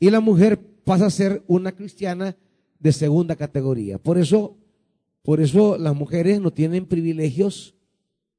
[0.00, 2.36] Y la mujer pasa a ser una cristiana
[2.78, 3.98] de segunda categoría.
[3.98, 4.56] Por eso,
[5.22, 7.74] por eso las mujeres no tienen privilegios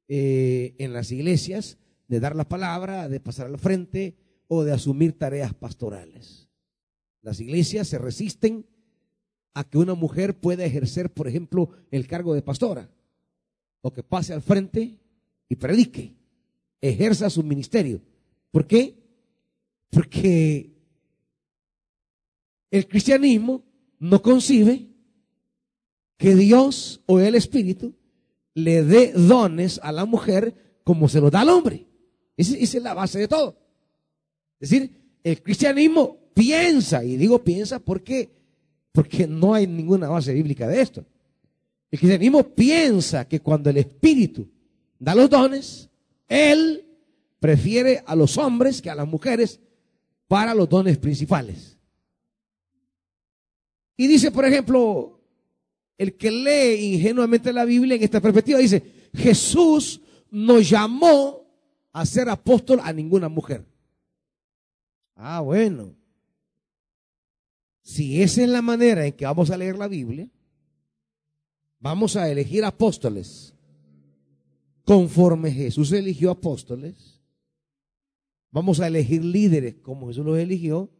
[0.08, 4.16] eh, en las iglesias de dar la palabra, de pasar al frente,
[4.52, 6.48] o de asumir tareas pastorales.
[7.22, 8.66] Las iglesias se resisten
[9.54, 12.90] a que una mujer pueda ejercer, por ejemplo, el cargo de pastora,
[13.80, 14.98] o que pase al frente
[15.48, 16.16] y predique,
[16.80, 18.02] ejerza su ministerio.
[18.50, 18.96] ¿Por qué?
[19.88, 20.74] Porque
[22.72, 23.62] el cristianismo
[24.00, 24.88] no concibe
[26.16, 27.94] que Dios o el Espíritu
[28.54, 31.86] le dé dones a la mujer como se los da al hombre.
[32.36, 33.59] Esa, es la base de todo.
[34.60, 34.90] Es decir,
[35.24, 38.30] el cristianismo piensa, y digo piensa porque,
[38.92, 41.04] porque no hay ninguna base bíblica de esto.
[41.90, 44.46] El cristianismo piensa que cuando el Espíritu
[44.98, 45.88] da los dones,
[46.28, 46.84] Él
[47.40, 49.58] prefiere a los hombres que a las mujeres
[50.28, 51.76] para los dones principales.
[53.96, 55.20] Y dice, por ejemplo,
[55.98, 58.82] el que lee ingenuamente la Biblia en esta perspectiva, dice,
[59.14, 61.44] Jesús no llamó
[61.92, 63.69] a ser apóstol a ninguna mujer.
[65.22, 65.94] Ah, bueno.
[67.82, 70.30] Si esa es la manera en que vamos a leer la Biblia,
[71.78, 73.54] vamos a elegir apóstoles
[74.84, 77.20] conforme Jesús eligió apóstoles.
[78.50, 80.90] Vamos a elegir líderes como Jesús los eligió.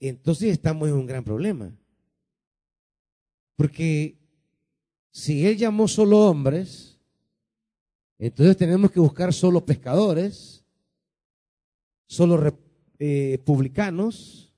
[0.00, 1.72] Entonces estamos en un gran problema.
[3.54, 4.18] Porque
[5.12, 6.98] si Él llamó solo hombres,
[8.18, 10.64] entonces tenemos que buscar solo pescadores,
[12.06, 12.36] solo
[13.04, 14.54] eh, publicanos.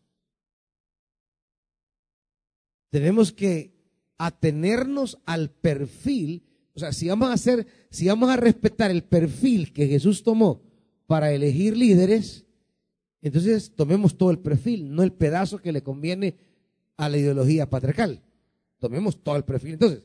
[2.91, 3.73] Tenemos que
[4.19, 9.73] atenernos al perfil, o sea, si vamos a hacer, si vamos a respetar el perfil
[9.73, 10.61] que Jesús tomó
[11.07, 12.45] para elegir líderes,
[13.23, 16.37] entonces tomemos todo el perfil, no el pedazo que le conviene
[16.99, 18.21] a la ideología patriarcal.
[18.79, 19.73] Tomemos todo el perfil.
[19.73, 20.05] Entonces,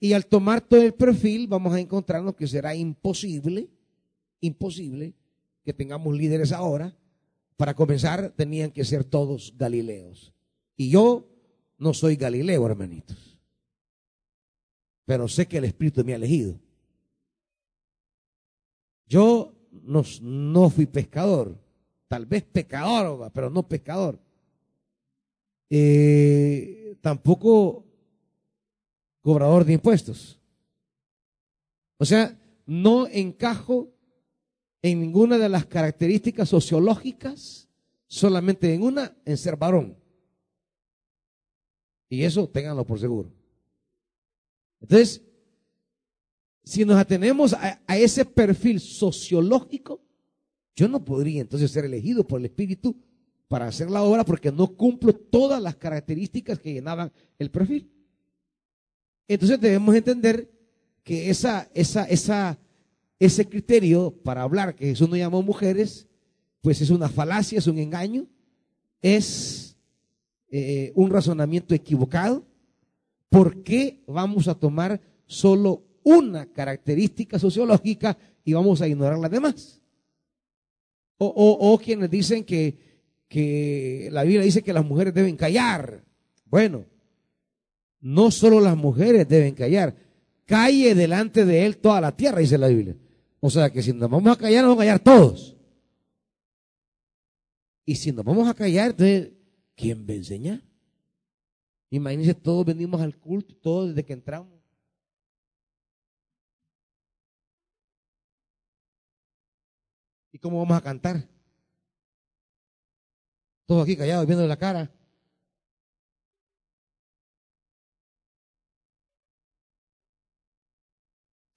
[0.00, 3.68] y al tomar todo el perfil, vamos a encontrarnos que será imposible,
[4.40, 5.12] imposible
[5.62, 6.96] que tengamos líderes ahora.
[7.56, 10.34] Para comenzar, tenían que ser todos galileos.
[10.76, 11.28] Y yo
[11.78, 13.38] no soy galileo, hermanitos.
[15.04, 16.58] Pero sé que el Espíritu me ha elegido.
[19.06, 21.58] Yo no, no fui pescador,
[22.08, 24.18] tal vez pecador, pero no pescador.
[25.70, 27.84] Eh, tampoco
[29.20, 30.40] cobrador de impuestos.
[31.98, 33.93] O sea, no encajo
[34.84, 37.70] en ninguna de las características sociológicas,
[38.06, 39.96] solamente en una, en ser varón.
[42.10, 43.32] Y eso ténganlo por seguro.
[44.82, 45.22] Entonces,
[46.64, 50.02] si nos atenemos a, a, ese perfil sociológico,
[50.76, 52.94] yo no podría entonces ser elegido por el Espíritu
[53.48, 57.90] para hacer la obra porque no cumplo todas las características que llenaban el perfil.
[59.28, 60.50] Entonces debemos entender
[61.02, 62.58] que esa, esa, esa,
[63.24, 66.06] ese criterio para hablar que Jesús no llamó mujeres,
[66.60, 68.26] pues es una falacia, es un engaño,
[69.02, 69.76] es
[70.50, 72.44] eh, un razonamiento equivocado.
[73.28, 79.80] ¿Por qué vamos a tomar solo una característica sociológica y vamos a ignorar las demás?
[81.18, 86.04] O, quienes dicen que la Biblia dice que las mujeres deben callar.
[86.44, 86.84] Bueno,
[88.00, 89.94] no solo las mujeres deben callar,
[90.44, 92.94] calle delante de él toda la tierra, dice la Biblia.
[93.46, 95.54] O sea que si nos vamos a callar, nos vamos a callar todos.
[97.84, 99.32] Y si nos vamos a callar, entonces,
[99.76, 100.62] ¿quién va a enseñar?
[101.90, 104.48] Imagínense, todos venimos al culto, todos desde que entramos.
[110.32, 111.28] ¿Y cómo vamos a cantar?
[113.66, 114.90] Todos aquí callados, viendo la cara.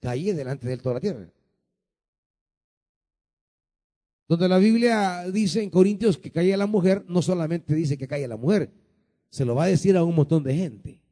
[0.02, 1.37] Caí delante de él toda la tierra.
[4.28, 8.28] Donde la Biblia dice en Corintios que cae la mujer, no solamente dice que cae
[8.28, 8.70] la mujer,
[9.30, 11.02] se lo va a decir a un montón de gente.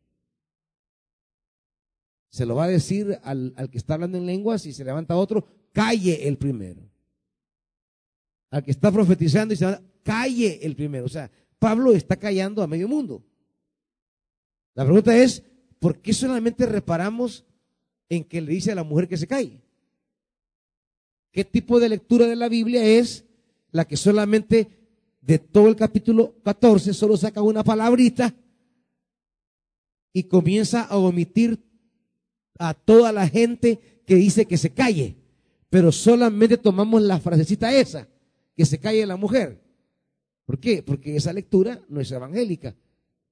[2.29, 5.17] Se lo va a decir al, al que está hablando en lenguas y se levanta
[5.17, 6.83] otro, calle el primero.
[8.51, 11.07] Al que está profetizando y se va, calle el primero.
[11.07, 13.25] O sea, Pablo está callando a medio mundo.
[14.75, 15.43] La pregunta es,
[15.79, 17.47] ¿por qué solamente reparamos
[18.11, 19.66] en que le dice a la mujer que se calle?
[21.33, 23.25] ¿Qué tipo de lectura de la Biblia es
[23.73, 24.69] la que solamente
[25.21, 28.35] de todo el capítulo 14 solo saca una palabrita
[30.13, 31.59] y comienza a omitir
[32.59, 35.17] a toda la gente que dice que se calle?
[35.69, 38.09] Pero solamente tomamos la frasecita esa,
[38.57, 39.61] que se calle la mujer.
[40.47, 40.83] ¿Por qué?
[40.83, 42.75] Porque esa lectura no es evangélica,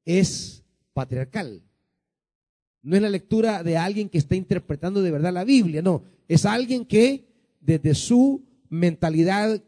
[0.05, 1.63] es patriarcal.
[2.83, 6.45] No es la lectura de alguien que está interpretando de verdad la Biblia, no, es
[6.45, 7.25] alguien que
[7.65, 9.63] desde su mentalidad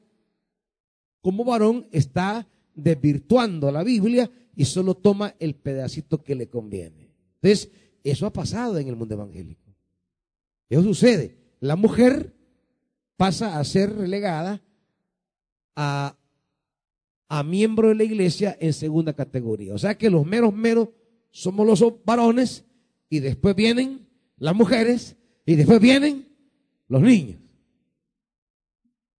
[1.22, 7.10] como varón está desvirtuando la Biblia y solo toma el pedacito que le conviene.
[7.36, 7.70] Entonces,
[8.04, 9.74] eso ha pasado en el mundo evangélico.
[10.68, 11.36] Eso sucede.
[11.60, 12.34] La mujer
[13.16, 14.62] pasa a ser relegada
[15.74, 16.16] a,
[17.28, 19.74] a miembro de la iglesia en segunda categoría.
[19.74, 20.90] O sea que los meros meros
[21.30, 22.64] somos los varones
[23.08, 24.06] y después vienen
[24.38, 26.28] las mujeres y después vienen
[26.88, 27.45] los niños.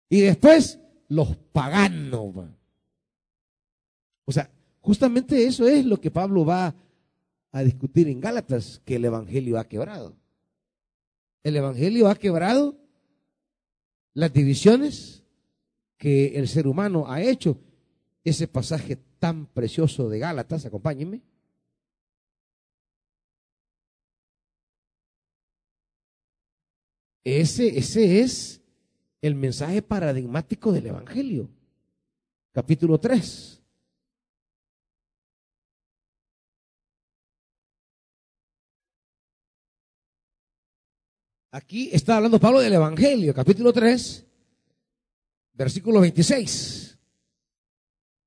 [0.09, 0.79] Y después
[1.09, 2.35] los paganos.
[4.25, 4.51] O sea,
[4.81, 6.75] justamente eso es lo que Pablo va
[7.53, 10.17] a discutir en Gálatas, que el Evangelio ha quebrado.
[11.43, 12.77] El Evangelio ha quebrado
[14.15, 15.25] las divisiones
[15.97, 17.59] que el ser humano ha hecho.
[18.25, 21.23] Ese pasaje tan precioso de Gálatas, acompáñenme.
[27.25, 28.61] Ese, ese es
[29.27, 31.49] el mensaje paradigmático del Evangelio.
[32.53, 33.63] Capítulo 3.
[41.51, 44.27] Aquí está hablando Pablo del Evangelio, capítulo 3,
[45.55, 46.99] versículo 26.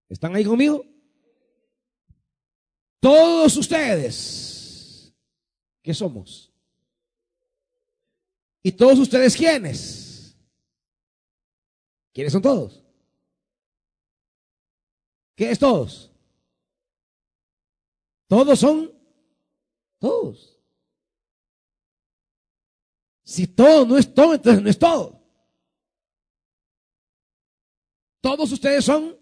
[0.09, 0.83] ¿Están ahí conmigo?
[2.99, 5.13] Todos ustedes,
[5.83, 6.51] ¿qué somos?
[8.63, 9.98] ¿Y todos ustedes quiénes?
[12.19, 12.83] ¿Quiénes son todos?
[15.37, 16.11] ¿Qué es todos?
[18.27, 18.93] Todos son
[19.99, 20.59] todos.
[23.23, 25.23] Si todo no es todo, entonces no es todo.
[28.19, 29.17] Todos ustedes son,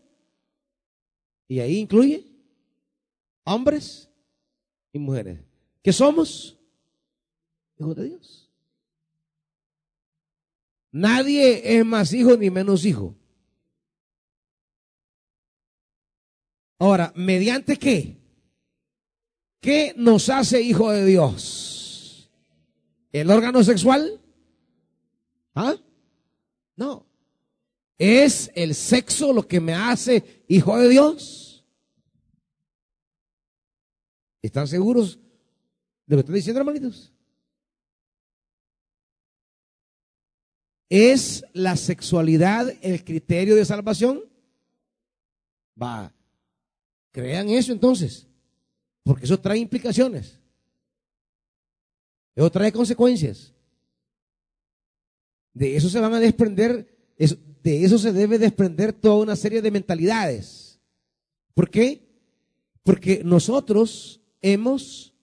[1.48, 2.26] y ahí incluye
[3.44, 4.10] hombres
[4.92, 5.40] y mujeres.
[5.84, 6.58] ¿Qué somos?
[7.78, 8.47] Hijos de Dios.
[10.98, 13.16] Nadie es más hijo ni menos hijo.
[16.80, 18.18] Ahora, ¿mediante qué?
[19.62, 22.32] ¿Qué nos hace hijo de Dios?
[23.12, 24.20] ¿El órgano sexual?
[25.54, 25.76] ¿Ah?
[26.76, 27.06] No.
[28.00, 31.64] ¿Es el sexo lo que me hace hijo de Dios?
[34.42, 35.20] ¿Están seguros
[36.08, 37.14] de lo que estoy diciendo, hermanitos?
[40.90, 44.24] ¿Es la sexualidad el criterio de salvación?
[45.82, 46.14] Va,
[47.12, 48.28] crean eso entonces,
[49.04, 50.40] porque eso trae implicaciones,
[52.36, 53.54] eso trae consecuencias.
[55.54, 59.72] De eso se van a desprender, de eso se debe desprender toda una serie de
[59.72, 60.80] mentalidades.
[61.54, 62.08] ¿Por qué?
[62.84, 65.14] Porque nosotros hemos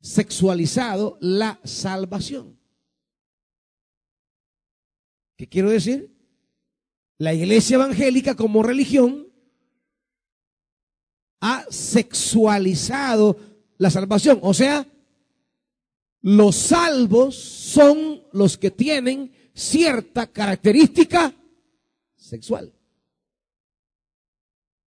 [0.00, 2.57] sexualizado la salvación.
[5.38, 6.12] ¿Qué quiero decir?
[7.16, 9.28] La iglesia evangélica como religión
[11.40, 13.38] ha sexualizado
[13.76, 14.40] la salvación.
[14.42, 14.84] O sea,
[16.22, 21.32] los salvos son los que tienen cierta característica
[22.16, 22.74] sexual.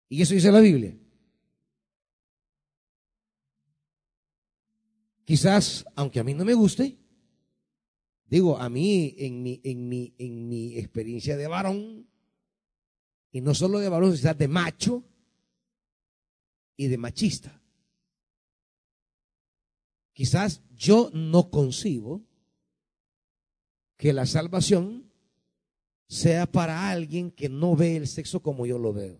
[0.08, 0.98] Y eso dice la Biblia.
[5.24, 6.99] Quizás, aunque a mí no me guste,
[8.30, 12.08] Digo, a mí, en mi, en mi, en mi experiencia de varón,
[13.32, 15.04] y no solo de varón, sino de macho
[16.76, 17.60] y de machista.
[20.12, 22.24] Quizás yo no concibo
[23.96, 25.10] que la salvación
[26.06, 29.18] sea para alguien que no ve el sexo como yo lo veo.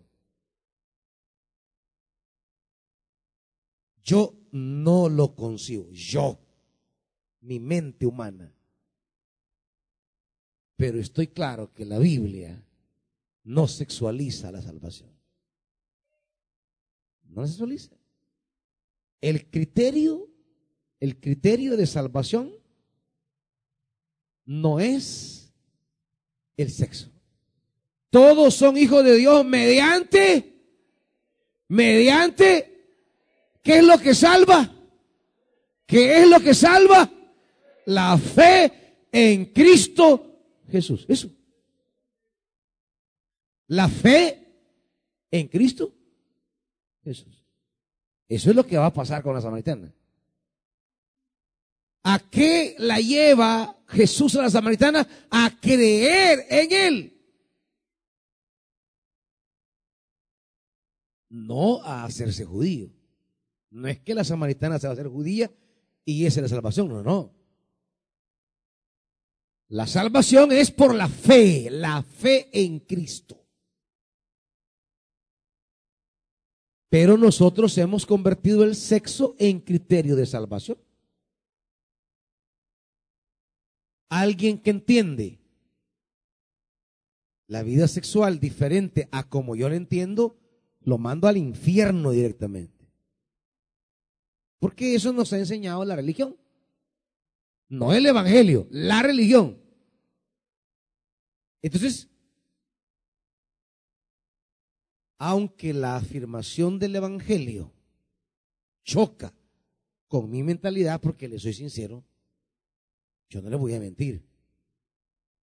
[4.05, 6.39] Yo no lo concibo, yo,
[7.41, 8.55] mi mente humana.
[10.81, 12.59] Pero estoy claro que la Biblia
[13.45, 15.11] no sexualiza la salvación.
[17.29, 17.91] No la sexualiza.
[19.21, 20.31] El criterio,
[20.99, 22.55] el criterio de salvación
[24.47, 25.53] no es
[26.57, 27.11] el sexo.
[28.09, 30.63] Todos son hijos de Dios mediante,
[31.69, 32.87] mediante,
[33.63, 34.75] ¿qué es lo que salva?
[35.85, 37.13] ¿Qué es lo que salva?
[37.85, 38.73] La fe
[39.13, 40.30] en Cristo
[40.71, 41.05] Jesús.
[41.09, 41.31] Eso.
[43.67, 44.47] La fe
[45.31, 45.95] en Cristo
[47.05, 47.45] Jesús.
[48.29, 49.93] Eso es lo que va a pasar con la samaritana.
[52.03, 55.07] ¿A qué la lleva Jesús a la samaritana?
[55.31, 57.21] A creer en Él.
[61.29, 62.91] No a hacerse judío.
[63.71, 65.51] No es que la samaritana se va a hacer judía
[66.05, 66.89] y esa es la salvación.
[66.89, 67.40] No, no.
[69.71, 73.41] La salvación es por la fe, la fe en Cristo.
[76.89, 80.77] Pero nosotros hemos convertido el sexo en criterio de salvación.
[84.09, 85.39] Alguien que entiende
[87.47, 90.37] la vida sexual diferente a como yo la entiendo,
[90.81, 92.91] lo mando al infierno directamente.
[94.59, 96.37] Porque eso nos ha enseñado la religión.
[97.71, 99.59] No el evangelio, la religión.
[101.63, 102.11] Entonces,
[105.19, 107.73] aunque la afirmación del Evangelio
[108.83, 109.35] choca
[110.09, 112.03] con mi mentalidad, porque le soy sincero,
[113.29, 114.25] yo no le voy a mentir.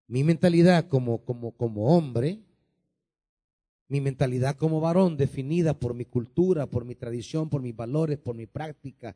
[0.07, 2.41] Mi mentalidad como, como, como hombre,
[3.87, 8.35] mi mentalidad como varón definida por mi cultura, por mi tradición, por mis valores, por
[8.35, 9.15] mi práctica,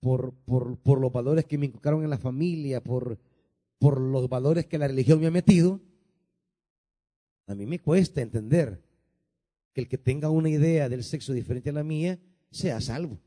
[0.00, 3.18] por, por, por los valores que me inculcaron en la familia, por,
[3.78, 5.80] por los valores que la religión me ha metido,
[7.46, 8.82] a mí me cuesta entender
[9.72, 12.18] que el que tenga una idea del sexo diferente a la mía
[12.50, 13.18] sea salvo.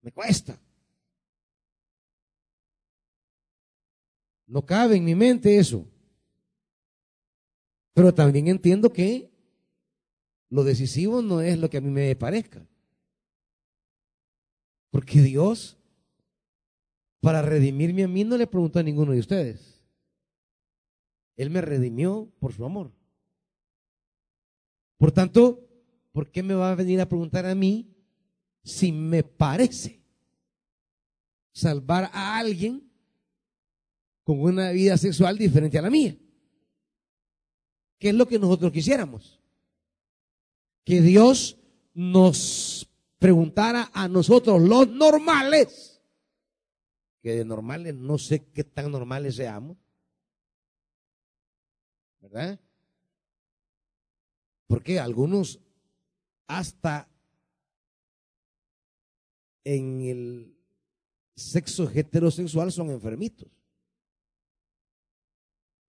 [0.00, 0.58] Me cuesta.
[4.46, 5.86] No cabe en mi mente eso.
[7.94, 9.30] Pero también entiendo que
[10.50, 12.66] lo decisivo no es lo que a mí me parezca.
[14.94, 15.76] Porque Dios,
[17.18, 19.82] para redimirme a mí, no le preguntó a ninguno de ustedes.
[21.36, 22.92] Él me redimió por su amor.
[24.96, 25.68] Por tanto,
[26.12, 27.92] ¿por qué me va a venir a preguntar a mí
[28.62, 30.00] si me parece
[31.50, 32.88] salvar a alguien
[34.22, 36.16] con una vida sexual diferente a la mía?
[37.98, 39.40] ¿Qué es lo que nosotros quisiéramos?
[40.84, 41.58] Que Dios
[41.94, 42.88] nos
[43.24, 45.98] preguntara a nosotros los normales,
[47.22, 49.78] que de normales no sé qué tan normales seamos,
[52.20, 52.60] ¿verdad?
[54.66, 55.58] Porque algunos
[56.48, 57.08] hasta
[59.64, 60.58] en el
[61.34, 63.48] sexo heterosexual son enfermitos.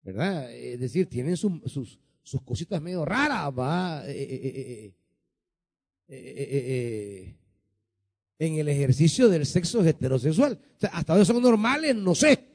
[0.03, 0.53] ¿Verdad?
[0.53, 4.07] Es decir, tienen sus, sus, cositas medio raras, va.
[4.07, 4.95] Eh, eh, eh,
[6.07, 7.35] en
[8.39, 10.59] el ejercicio del sexo heterosexual.
[10.91, 12.45] Hasta hoy son normales, no sé.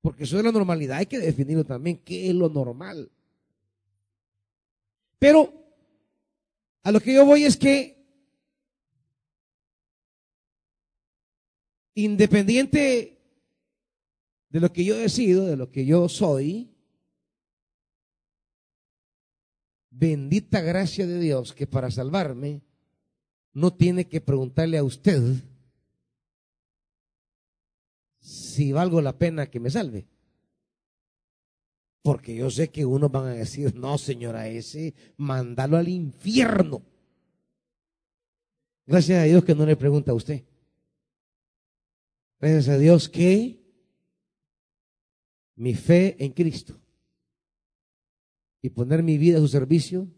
[0.00, 1.98] Porque eso de la normalidad hay que definirlo también.
[1.98, 3.10] ¿Qué es lo normal?
[5.18, 5.52] Pero
[6.82, 8.00] a lo que yo voy es que
[11.94, 13.18] independiente
[14.48, 16.69] de lo que yo decido, de lo que yo soy,
[19.90, 22.62] bendita gracia de Dios que para salvarme
[23.52, 25.20] no tiene que preguntarle a usted
[28.20, 30.06] si valgo la pena que me salve.
[32.02, 36.82] Porque yo sé que unos van a decir, no, señora, ese, mándalo al infierno.
[38.86, 40.44] Gracias a Dios que no le pregunta a usted.
[42.38, 43.60] Gracias a Dios que
[45.56, 46.79] mi fe en Cristo
[48.62, 50.08] y poner mi vida a su servicio,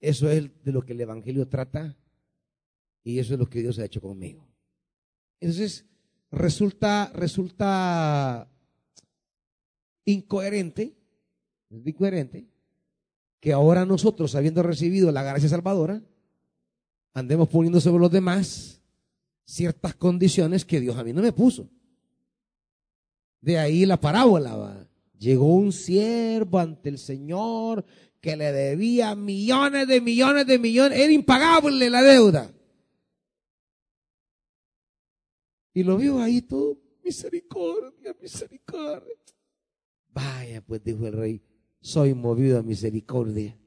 [0.00, 1.96] eso es de lo que el Evangelio trata
[3.04, 4.46] y eso es lo que Dios ha hecho conmigo.
[5.40, 5.86] Entonces,
[6.30, 8.48] resulta, resulta
[10.04, 10.96] incoherente,
[11.70, 12.46] incoherente,
[13.40, 16.02] que ahora nosotros, habiendo recibido la gracia salvadora,
[17.14, 18.82] andemos poniendo sobre los demás
[19.44, 21.68] ciertas condiciones que Dios a mí no me puso.
[23.42, 24.88] De ahí la parábola.
[25.18, 27.84] Llegó un siervo ante el Señor
[28.20, 30.98] que le debía millones de millones de millones.
[30.98, 32.54] Era impagable la deuda.
[35.74, 39.16] Y lo vio ahí todo, misericordia, misericordia.
[40.08, 41.42] Vaya, pues dijo el rey,
[41.80, 43.58] soy movido a misericordia.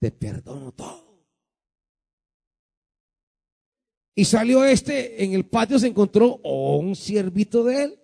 [0.00, 1.24] Te perdono todo.
[4.14, 7.99] Y salió este, en el patio se encontró un siervito de él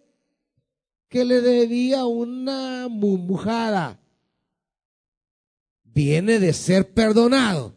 [1.09, 4.01] que le debía una mumujada.
[5.85, 7.75] Viene de ser perdonado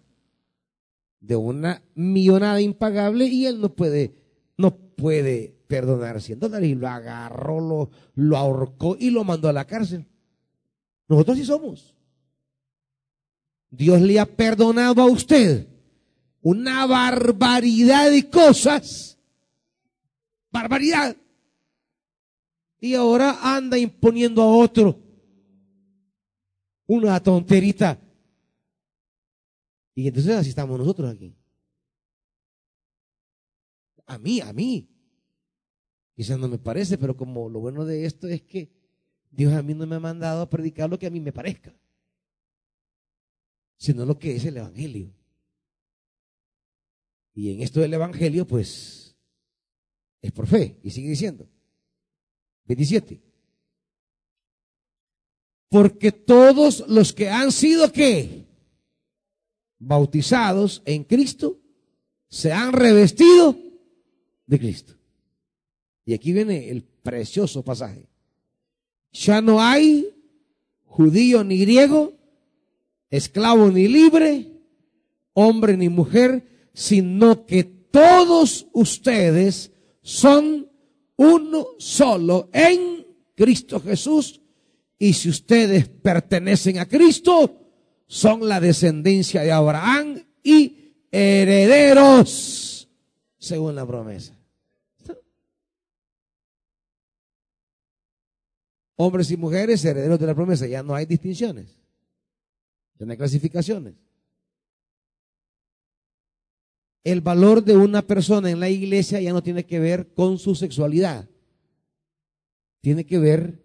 [1.22, 4.16] de una millonada impagable y él no puede,
[4.58, 9.54] no puede perdonar 100 dólares y lo agarró, lo, lo ahorcó y lo mandó a
[9.54, 10.06] la cárcel.
[11.08, 11.96] Nosotros sí somos.
[13.70, 15.68] Dios le ha perdonado a usted
[16.42, 19.18] una barbaridad de cosas.
[20.52, 21.16] Barbaridad.
[22.80, 25.00] Y ahora anda imponiendo a otro
[26.88, 28.00] una tonterita.
[29.94, 31.36] Y entonces así estamos nosotros aquí.
[34.06, 34.90] A mí, a mí.
[36.16, 38.72] Quizás no me parece, pero como lo bueno de esto es que
[39.30, 41.74] Dios a mí no me ha mandado a predicar lo que a mí me parezca,
[43.78, 45.14] sino lo que es el Evangelio.
[47.34, 49.16] Y en esto del Evangelio, pues,
[50.22, 50.80] es por fe.
[50.84, 51.48] Y sigue diciendo.
[52.70, 53.20] 27.
[55.70, 58.46] Porque todos los que han sido, ¿qué?
[59.80, 61.60] Bautizados en Cristo,
[62.28, 63.58] se han revestido
[64.46, 64.94] de Cristo.
[66.06, 68.08] Y aquí viene el precioso pasaje.
[69.12, 70.08] Ya no hay
[70.86, 72.14] judío ni griego,
[73.10, 74.48] esclavo ni libre,
[75.34, 79.72] hombre ni mujer, sino que todos ustedes
[80.04, 80.69] son
[81.20, 83.06] uno solo en
[83.36, 84.42] Cristo Jesús.
[84.98, 87.60] Y si ustedes pertenecen a Cristo,
[88.08, 92.90] son la descendencia de Abraham y herederos
[93.38, 94.34] según la promesa.
[98.96, 101.80] Hombres y mujeres, herederos de la promesa, ya no hay distinciones,
[102.98, 103.96] ya no hay clasificaciones.
[107.04, 110.56] El valor de una persona en la iglesia ya no tiene que ver con su
[110.56, 111.30] sexualidad,
[112.82, 113.64] tiene que ver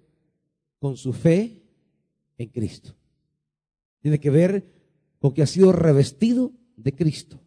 [0.78, 1.62] con su fe
[2.38, 2.94] en Cristo.
[4.00, 4.64] Tiene que ver
[5.18, 7.40] con que ha sido revestido de Cristo.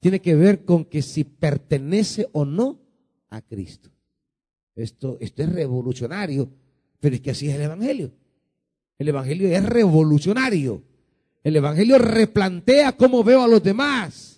[0.00, 2.80] Tiene que ver con que si pertenece o no
[3.28, 3.90] a Cristo.
[4.74, 6.50] Esto, esto es revolucionario
[7.00, 8.12] pero es que así es el Evangelio.
[8.98, 10.82] El Evangelio es revolucionario.
[11.42, 14.29] El Evangelio replantea cómo veo a los demás.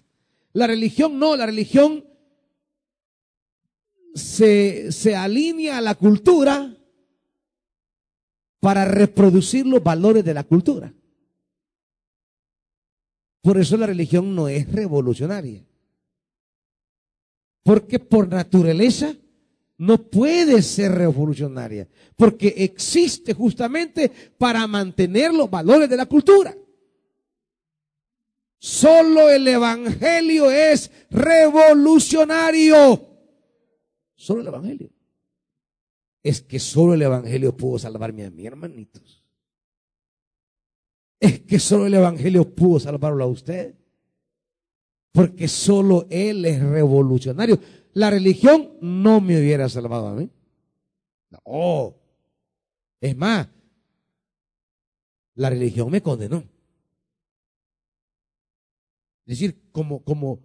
[0.53, 2.05] La religión no, la religión
[4.15, 6.77] se, se alinea a la cultura
[8.61, 10.95] para reproducir los valores de la cultura.
[13.41, 15.67] Por eso la religión no es revolucionaria.
[17.65, 19.17] Porque por naturaleza
[19.79, 26.57] no puede ser revolucionaria, porque existe justamente para mantener los valores de la cultura.
[28.63, 33.09] Solo el Evangelio es revolucionario.
[34.15, 34.91] Solo el Evangelio.
[36.23, 39.25] Es que solo el Evangelio pudo salvarme a mí, hermanitos.
[41.19, 43.75] Es que solo el Evangelio pudo salvarlo a usted.
[45.11, 47.59] Porque solo Él es revolucionario
[47.95, 50.31] la religión no me hubiera salvado a mí.
[51.31, 51.95] No.
[53.01, 53.49] Es más,
[55.35, 56.45] la religión me condenó.
[59.27, 60.41] Es decir, como, como,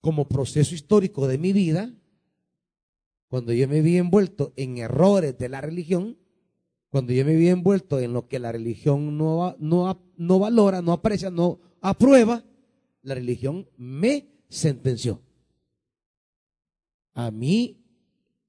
[0.00, 1.94] como proceso histórico de mi vida,
[3.28, 6.18] cuando yo me vi envuelto en errores de la religión,
[6.88, 10.92] cuando yo me vi envuelto en lo que la religión no, no, no valora, no
[10.92, 12.44] aprecia, no aprueba,
[13.02, 15.22] la religión me sentenció.
[17.14, 17.84] A mí,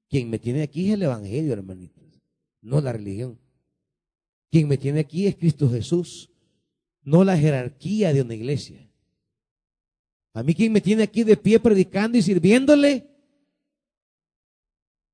[0.09, 2.03] quien me tiene aquí es el Evangelio, hermanitos,
[2.61, 3.39] no la religión.
[4.49, 6.31] Quien me tiene aquí es Cristo Jesús,
[7.03, 8.90] no la jerarquía de una iglesia.
[10.33, 13.07] A mí quien me tiene aquí de pie predicando y sirviéndole,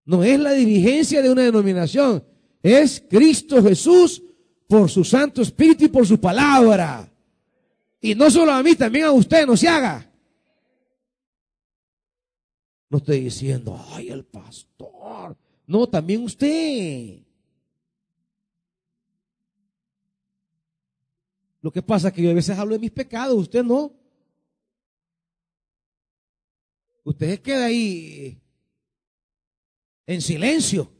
[0.05, 2.23] no es la dirigencia de una denominación,
[2.61, 4.21] es Cristo Jesús
[4.67, 7.11] por su Santo Espíritu y por su palabra.
[7.99, 10.09] Y no solo a mí, también a usted, no se haga.
[12.89, 15.35] No estoy diciendo, ay, el pastor.
[15.65, 17.19] No, también usted.
[21.61, 23.91] Lo que pasa es que yo a veces hablo de mis pecados, usted no.
[27.07, 28.37] Usted se queda ahí
[30.05, 30.91] en silencio.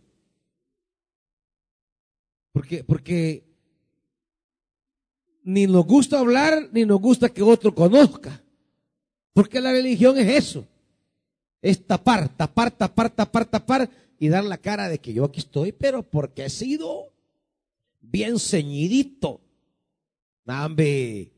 [2.52, 3.44] Porque, porque
[5.44, 8.42] ni nos gusta hablar, ni nos gusta que otro conozca.
[9.34, 10.68] Porque la religión es eso
[11.62, 13.90] es tapar, tapar, tapar, tapar, tapar
[14.20, 17.14] y dar la cara de que yo aquí estoy, pero porque he sido
[18.00, 19.42] bien ceñidito.
[20.46, 21.34] Nambe,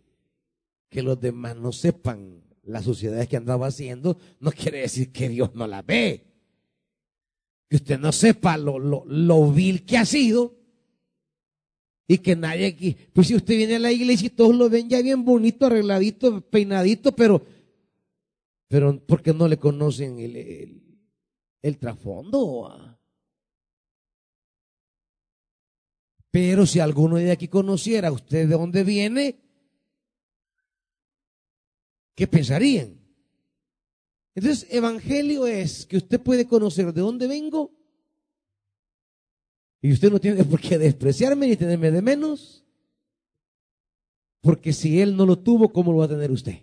[0.90, 5.54] que los demás no sepan las sociedades que andaba haciendo, no quiere decir que Dios
[5.56, 6.26] no la ve.
[7.68, 10.56] Que usted no sepa lo, lo, lo vil que ha sido
[12.08, 14.90] y que nadie aquí, pues si usted viene a la iglesia y todos lo ven
[14.90, 17.44] ya bien bonito, arregladito, peinadito, pero
[18.70, 20.82] pero porque no le conocen el,
[21.62, 22.98] el, trasfondo.
[26.30, 29.40] Pero si alguno de aquí conociera usted de dónde viene,
[32.20, 33.00] ¿qué pensarían?
[34.36, 37.72] Entonces, evangelio es que usted puede conocer de dónde vengo
[39.82, 42.66] y usted no tiene por qué despreciarme ni tenerme de menos,
[44.42, 46.56] porque si él no lo tuvo, ¿cómo lo va a tener usted?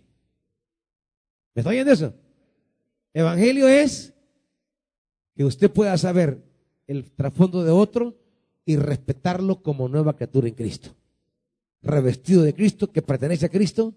[1.54, 2.12] ¿Me está oyendo eso?
[3.14, 4.12] Evangelio es
[5.34, 6.44] que usted pueda saber
[6.86, 8.14] el trasfondo de otro
[8.66, 10.94] y respetarlo como nueva criatura en Cristo.
[11.80, 13.94] Revestido de Cristo, que pertenece a Cristo,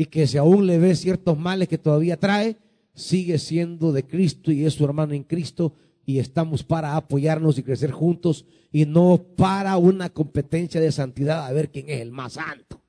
[0.00, 2.56] y que si aún le ve ciertos males que todavía trae,
[2.94, 5.74] sigue siendo de Cristo y es su hermano en Cristo
[6.06, 11.52] y estamos para apoyarnos y crecer juntos y no para una competencia de santidad a
[11.52, 12.80] ver quién es el más santo,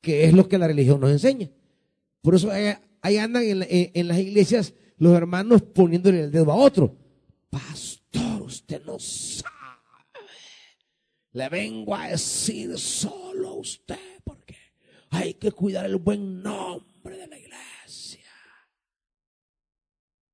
[0.00, 1.50] que es lo que la religión nos enseña.
[2.20, 6.96] Por eso ahí, andan en, las iglesias los hermanos poniéndole el dedo a otro.
[7.48, 9.54] Pastor, usted no sabe.
[11.30, 14.16] Le vengo a decir solo a usted
[15.16, 18.30] hay que cuidar el buen nombre de la iglesia.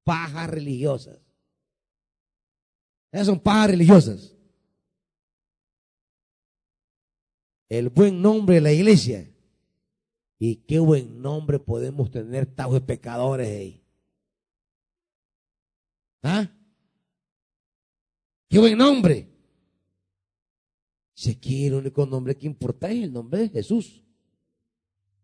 [0.05, 1.19] Pajas religiosas.
[3.13, 4.35] Esas son pajas religiosas.
[7.69, 9.29] El buen nombre de la iglesia.
[10.39, 13.85] Y qué buen nombre podemos tener tajos de pecadores ahí.
[16.23, 16.51] ¿Ah?
[18.49, 19.29] Qué buen nombre.
[21.15, 24.03] Si aquí el único nombre que importa es el nombre de Jesús,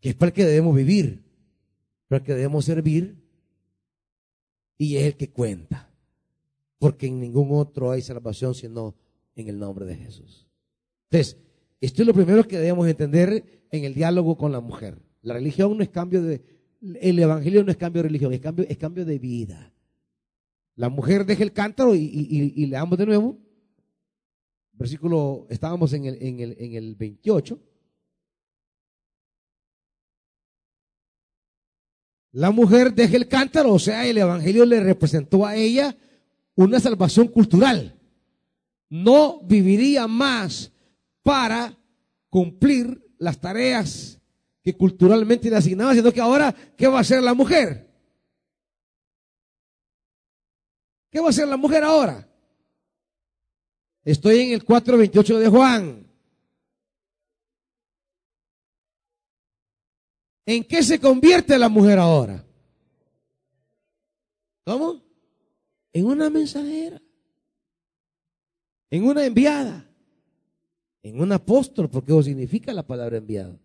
[0.01, 1.23] que es para el que debemos vivir,
[2.09, 3.17] para el que debemos servir,
[4.77, 5.89] y es el que cuenta
[6.79, 8.95] porque en ningún otro hay salvación sino
[9.35, 10.49] en el nombre de Jesús.
[11.11, 11.37] Entonces,
[11.81, 14.99] esto es lo primero que debemos entender en el diálogo con la mujer.
[15.23, 16.43] La religión no es cambio de,
[17.01, 19.73] el evangelio no es cambio de religión, es cambio, es cambio de vida.
[20.77, 23.37] La mujer deja el cántaro y, y, leamos de nuevo.
[24.73, 27.61] Versículo, estábamos en el, en el, en el 28.
[32.33, 35.97] La mujer deja el cántaro, o sea, el evangelio le representó a ella
[36.55, 37.99] una salvación cultural.
[38.91, 40.73] No viviría más
[41.23, 41.77] para
[42.29, 44.21] cumplir las tareas
[44.63, 47.89] que culturalmente le asignaban, sino que ahora, ¿qué va a hacer la mujer?
[51.11, 52.29] ¿Qué va a hacer la mujer ahora?
[54.05, 56.08] Estoy en el 4.28 de Juan.
[60.49, 62.45] ¿En qué se convierte la mujer ahora?
[64.65, 65.09] ¿Cómo?
[65.93, 67.01] en una mensajera,
[68.91, 69.91] en una enviada,
[71.03, 73.59] en un apóstol, porque eso significa la palabra enviado.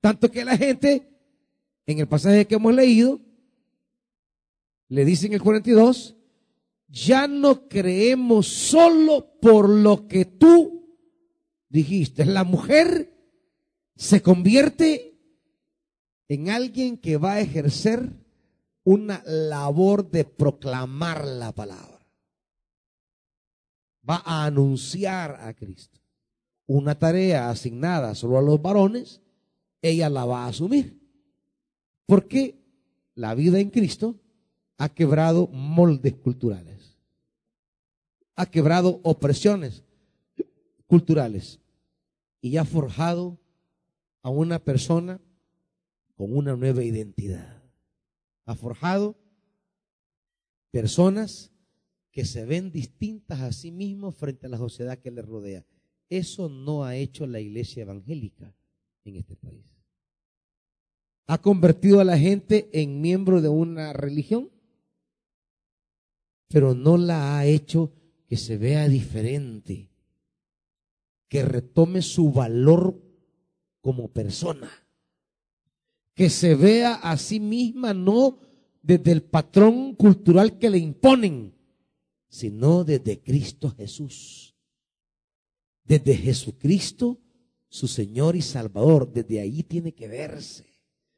[0.00, 1.08] Tanto que la gente,
[1.86, 3.20] en el pasaje que hemos leído,
[4.88, 6.16] le dice en el 42,
[6.88, 10.96] ya no creemos solo por lo que tú
[11.68, 12.24] dijiste.
[12.24, 13.12] La mujer
[13.96, 15.09] se convierte
[16.30, 18.08] en alguien que va a ejercer
[18.84, 22.06] una labor de proclamar la palabra.
[24.08, 25.98] Va a anunciar a Cristo.
[26.66, 29.20] Una tarea asignada solo a los varones,
[29.82, 31.00] ella la va a asumir.
[32.06, 32.62] Porque
[33.16, 34.14] la vida en Cristo
[34.78, 36.96] ha quebrado moldes culturales.
[38.36, 39.82] Ha quebrado opresiones
[40.86, 41.58] culturales.
[42.40, 43.36] Y ha forjado
[44.22, 45.20] a una persona
[46.20, 47.62] con una nueva identidad
[48.44, 49.16] ha forjado
[50.70, 51.50] personas
[52.10, 55.64] que se ven distintas a sí mismos frente a la sociedad que les rodea.
[56.10, 58.54] Eso no ha hecho la iglesia evangélica
[59.04, 59.64] en este país.
[61.26, 64.50] Ha convertido a la gente en miembro de una religión,
[66.48, 67.94] pero no la ha hecho
[68.26, 69.90] que se vea diferente,
[71.30, 73.00] que retome su valor
[73.80, 74.70] como persona
[76.20, 78.36] que se vea a sí misma no
[78.82, 81.54] desde el patrón cultural que le imponen,
[82.28, 84.54] sino desde Cristo Jesús.
[85.82, 87.18] Desde Jesucristo,
[87.70, 89.10] su Señor y Salvador.
[89.10, 90.66] Desde ahí tiene que verse,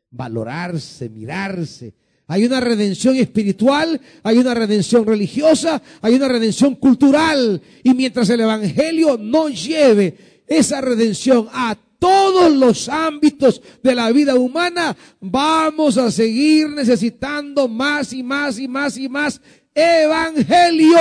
[0.09, 1.95] valorarse, mirarse.
[2.29, 7.61] Hay una redención espiritual, hay una redención religiosa, hay una redención cultural.
[7.83, 14.35] Y mientras el Evangelio no lleve esa redención a todos los ámbitos de la vida
[14.35, 19.41] humana, vamos a seguir necesitando más y más y más y más
[19.73, 20.99] evangelio.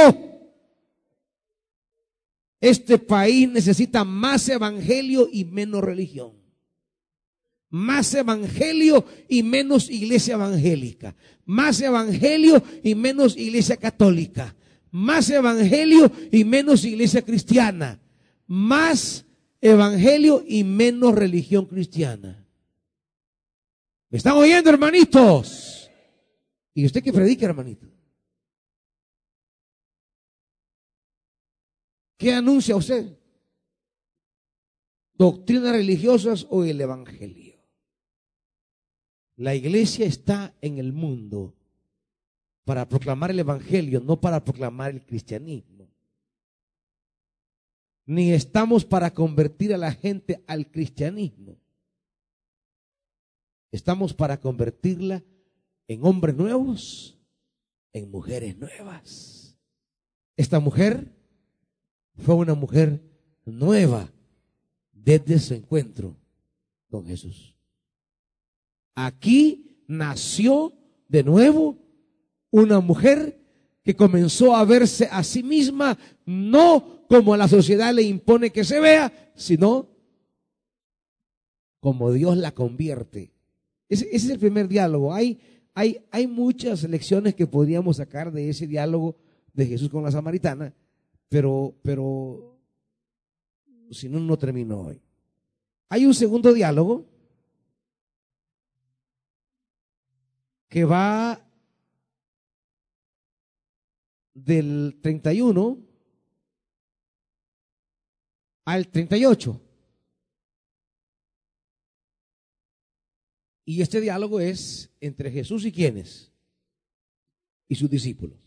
[2.60, 6.34] Este país necesita más evangelio y menos religión.
[7.72, 11.16] Más evangelio y menos iglesia evangélica.
[11.45, 14.56] Más evangelio y menos iglesia católica.
[14.91, 17.99] Más evangelio y menos iglesia cristiana.
[18.45, 19.26] Más
[19.62, 22.45] evangelio y menos religión cristiana.
[24.09, 25.89] ¿Me están oyendo, hermanitos?
[26.74, 27.88] ¿Y usted qué predica, hermanito?
[32.18, 33.18] ¿Qué anuncia usted?
[35.14, 37.55] ¿Doctrinas religiosas o el evangelio?
[39.38, 41.55] La iglesia está en el mundo
[42.64, 45.70] para proclamar el evangelio, no para proclamar el cristianismo.
[48.06, 51.58] Ni estamos para convertir a la gente al cristianismo.
[53.72, 55.24] Estamos para convertirla
[55.88, 57.18] en hombres nuevos,
[57.93, 59.58] en mujeres nuevas.
[60.36, 61.16] Esta mujer
[62.18, 63.02] fue una mujer
[63.45, 64.12] nueva
[64.91, 66.18] desde su encuentro
[66.89, 67.56] con Jesús.
[68.93, 70.74] Aquí nació
[71.08, 71.78] de nuevo
[72.49, 73.39] una mujer
[73.84, 78.80] que comenzó a verse a sí misma no como la sociedad le impone que se
[78.80, 79.89] vea, sino
[81.82, 83.34] como Dios la convierte.
[83.89, 85.14] Ese, es el primer diálogo.
[85.14, 85.41] Hay,
[85.74, 89.18] hay, hay muchas lecciones que podríamos sacar de ese diálogo
[89.51, 90.74] de Jesús con la samaritana,
[91.28, 92.57] pero, pero
[93.91, 95.01] si no, no termino hoy.
[95.89, 97.05] Hay un segundo diálogo
[100.70, 101.45] que va
[104.34, 105.91] del 31
[108.72, 109.61] al 38.
[113.65, 116.32] Y este diálogo es entre Jesús y quienes?
[117.67, 118.39] Y sus discípulos.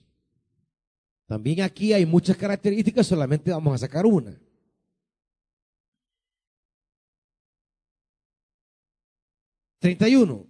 [1.26, 4.38] También aquí hay muchas características, solamente vamos a sacar una.
[9.78, 10.46] Treinta y uno.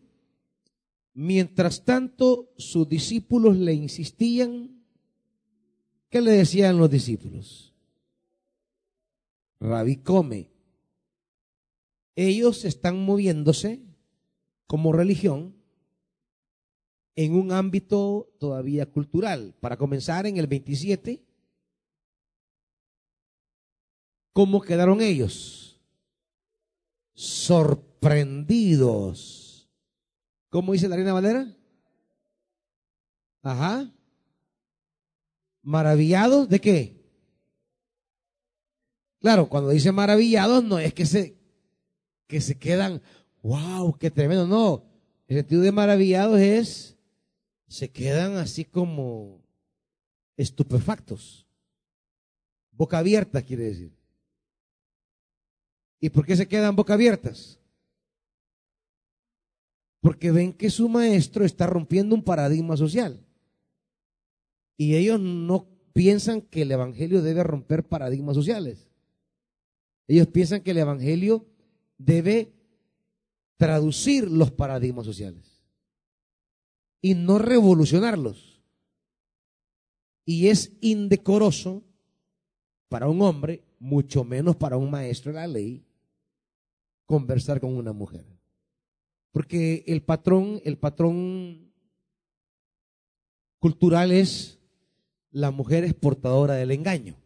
[1.14, 4.74] Mientras tanto, sus discípulos le insistían
[6.14, 7.73] ¿Qué le decían los discípulos?
[9.60, 10.50] Rabí come.
[12.16, 13.82] Ellos están moviéndose
[14.66, 15.56] como religión
[17.16, 19.54] en un ámbito todavía cultural.
[19.60, 21.24] Para comenzar, en el 27,
[24.32, 25.80] ¿cómo quedaron ellos?
[27.14, 29.68] Sorprendidos.
[30.50, 31.56] ¿Cómo dice la Reina Valera?
[33.42, 33.92] Ajá
[35.64, 37.03] maravillados de qué?
[39.24, 41.34] Claro, cuando dice maravillados no es que se,
[42.26, 43.00] que se quedan,
[43.42, 44.84] wow, qué tremendo, no.
[45.26, 46.98] El sentido de maravillados es,
[47.66, 49.42] se quedan así como
[50.36, 51.46] estupefactos.
[52.70, 53.96] Boca abierta quiere decir.
[56.00, 57.58] ¿Y por qué se quedan boca abiertas?
[60.00, 63.24] Porque ven que su maestro está rompiendo un paradigma social.
[64.76, 68.90] Y ellos no piensan que el Evangelio debe romper paradigmas sociales.
[70.06, 71.46] Ellos piensan que el Evangelio
[71.98, 72.52] debe
[73.56, 75.62] traducir los paradigmas sociales
[77.00, 78.62] y no revolucionarlos.
[80.26, 81.82] Y es indecoroso
[82.88, 85.84] para un hombre, mucho menos para un maestro de la ley,
[87.04, 88.24] conversar con una mujer.
[89.32, 91.72] Porque el patrón, el patrón
[93.58, 94.60] cultural es
[95.30, 97.16] la mujer es portadora del engaño.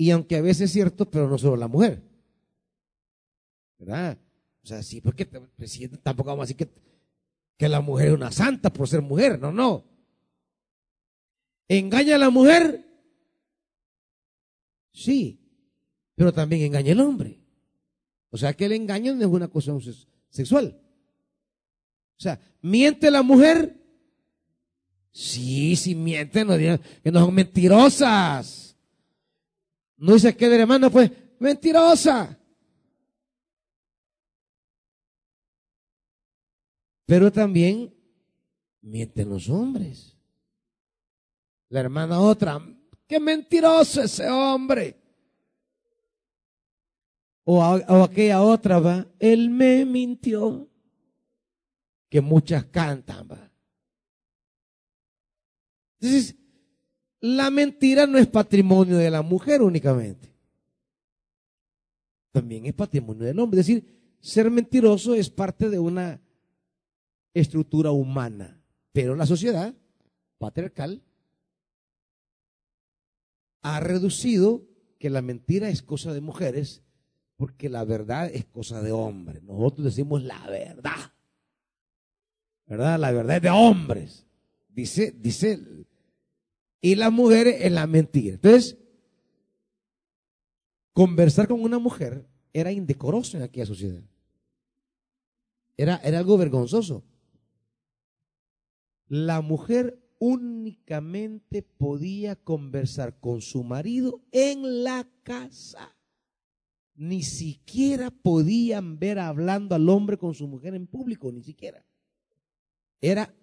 [0.00, 2.02] Y aunque a veces es cierto, pero no solo la mujer.
[3.78, 4.16] ¿Verdad?
[4.64, 6.70] O sea, sí, porque tampoco vamos a decir que,
[7.58, 9.38] que la mujer es una santa por ser mujer.
[9.38, 9.84] No, no.
[11.68, 12.82] ¿Engaña a la mujer?
[14.90, 15.38] Sí,
[16.14, 17.38] pero también engaña al hombre.
[18.30, 19.82] O sea que el engaño no es una cuestión
[20.30, 20.80] sexual.
[22.16, 23.80] O sea, miente la mujer
[25.12, 28.69] Sí, si mienten, no que no son mentirosas.
[30.00, 32.38] No dice que de hermano, pues, mentirosa.
[37.04, 37.94] Pero también
[38.80, 40.16] mienten los hombres.
[41.68, 42.58] La hermana otra,
[43.06, 44.96] qué mentiroso ese hombre.
[47.44, 50.66] O, o aquella otra va, él me mintió.
[52.08, 53.52] Que muchas cantan, va.
[57.20, 60.32] La mentira no es patrimonio de la mujer únicamente.
[62.32, 63.60] También es patrimonio del hombre.
[63.60, 66.20] Es decir, ser mentiroso es parte de una
[67.34, 68.62] estructura humana.
[68.92, 69.74] Pero la sociedad
[70.38, 71.02] patriarcal
[73.62, 74.64] ha reducido
[74.98, 76.82] que la mentira es cosa de mujeres
[77.36, 79.42] porque la verdad es cosa de hombres.
[79.42, 81.12] Nosotros decimos la verdad.
[82.66, 82.98] ¿Verdad?
[82.98, 84.26] La verdad es de hombres.
[84.68, 85.58] Dice, dice
[86.80, 88.34] y las mujeres en la mentira.
[88.34, 88.78] Entonces,
[90.92, 94.02] conversar con una mujer era indecoroso en aquella sociedad.
[95.76, 97.04] Era, era algo vergonzoso.
[99.06, 105.96] La mujer únicamente podía conversar con su marido en la casa.
[106.94, 111.84] Ni siquiera podían ver hablando al hombre con su mujer en público, ni siquiera.
[113.00, 113.34] Era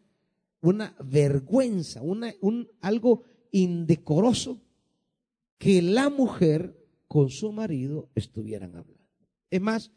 [0.61, 4.61] una vergüenza, una, un, algo indecoroso
[5.57, 6.77] que la mujer
[7.07, 9.07] con su marido estuvieran hablando.
[9.49, 9.91] Es más,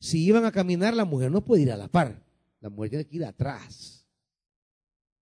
[0.00, 2.24] si iban a caminar, la mujer no puede ir a la par,
[2.60, 4.06] la mujer tiene que ir atrás.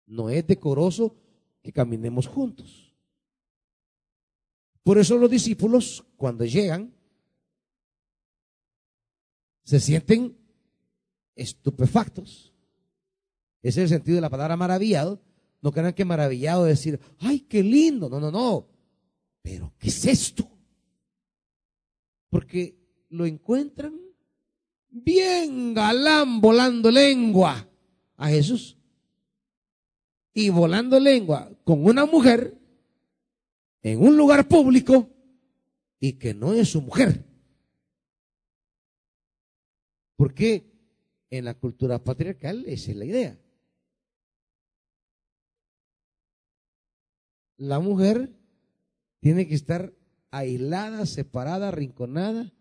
[0.06, 1.16] No es decoroso
[1.62, 2.96] que caminemos juntos.
[4.84, 6.94] Por eso los discípulos, cuando llegan,
[9.64, 10.36] se sienten
[11.36, 12.49] estupefactos.
[13.62, 15.22] Ese es el sentido de la palabra maravillado.
[15.62, 18.10] No crean que maravillado es decir, ay, qué lindo.
[18.10, 18.68] No, no, no.
[19.42, 20.50] Pero, ¿qué es esto?
[22.30, 22.78] Porque
[23.10, 24.00] lo encuentran
[24.90, 27.68] bien galán volando lengua
[28.16, 28.78] a Jesús.
[30.34, 32.58] Y volando lengua con una mujer
[33.82, 35.10] en un lugar público
[36.00, 37.26] y que no es su mujer.
[40.16, 40.72] Porque
[41.30, 43.40] en la cultura patriarcal esa es la idea.
[47.60, 48.34] La mujer
[49.20, 49.94] tiene que estar
[50.32, 52.54] aislada, separada, arrinconada,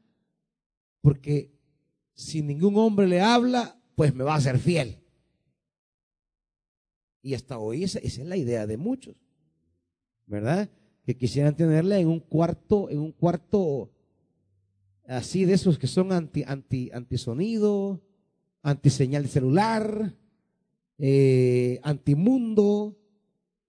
[1.00, 1.52] porque
[2.14, 4.98] si ningún hombre le habla, pues me va a ser fiel.
[7.22, 9.14] Y hasta hoy esa, es la idea de muchos,
[10.26, 10.68] ¿verdad?
[11.04, 13.92] Que quisieran tenerla en un cuarto, en un cuarto
[15.06, 18.02] así de esos que son anti, anti, antisonido,
[18.62, 20.16] antiseñal de celular,
[20.98, 22.98] eh, antimundo,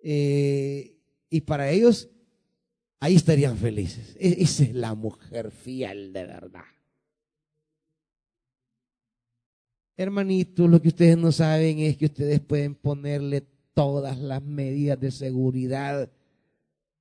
[0.01, 0.98] eh,
[1.29, 2.09] y para ellos
[2.99, 4.15] ahí estarían felices.
[4.19, 6.65] E-, esa es la mujer fiel de verdad.
[9.95, 15.11] Hermanitos, lo que ustedes no saben es que ustedes pueden ponerle todas las medidas de
[15.11, 16.09] seguridad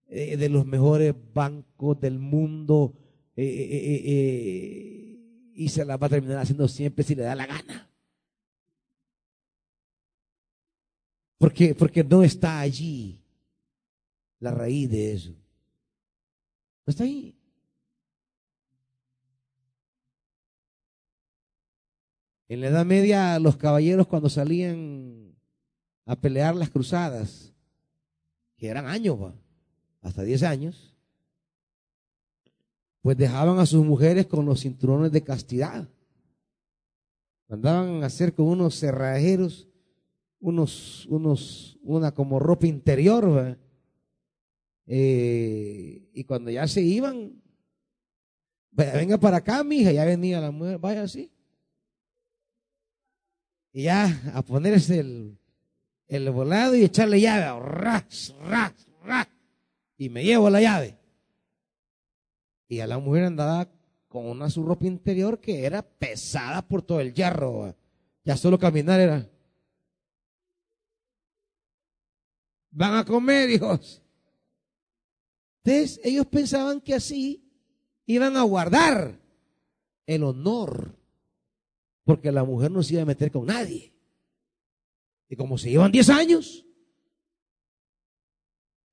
[0.08, 2.94] eh, de los mejores bancos del mundo
[3.36, 5.18] eh, eh,
[5.54, 7.88] y se las va a terminar haciendo siempre si le da la gana.
[11.38, 13.22] Porque, porque no está allí
[14.41, 15.34] la raíz de eso.
[16.86, 17.34] Está ahí.
[22.49, 25.36] En la Edad Media, los caballeros cuando salían
[26.07, 27.53] a pelear las cruzadas,
[28.57, 29.18] que eran años,
[30.01, 30.97] hasta 10 años,
[33.03, 35.89] pues dejaban a sus mujeres con los cinturones de castidad.
[37.49, 39.68] Mandaban a hacer con unos cerrajeros,
[40.41, 43.59] unos, unos, una como ropa interior,
[44.91, 47.43] eh, y cuando ya se iban,
[48.70, 51.30] venga para acá, mija, ya venía la mujer, vaya así.
[53.70, 55.39] Y ya a ponerse el,
[56.07, 59.28] el volado y echarle llave, ras, ras, ras,
[59.99, 60.99] y me llevo la llave.
[62.66, 63.68] Y a la mujer andaba
[64.09, 67.76] con una su ropa interior que era pesada por todo el hierro.
[68.24, 69.28] Ya solo caminar era.
[72.70, 74.03] Van a comer, hijos.
[75.68, 77.44] Entonces, ellos pensaban que así
[78.06, 79.20] iban a guardar
[80.06, 80.96] el honor
[82.04, 83.92] porque la mujer no se iba a meter con nadie.
[85.28, 86.64] Y como se llevan 10 años,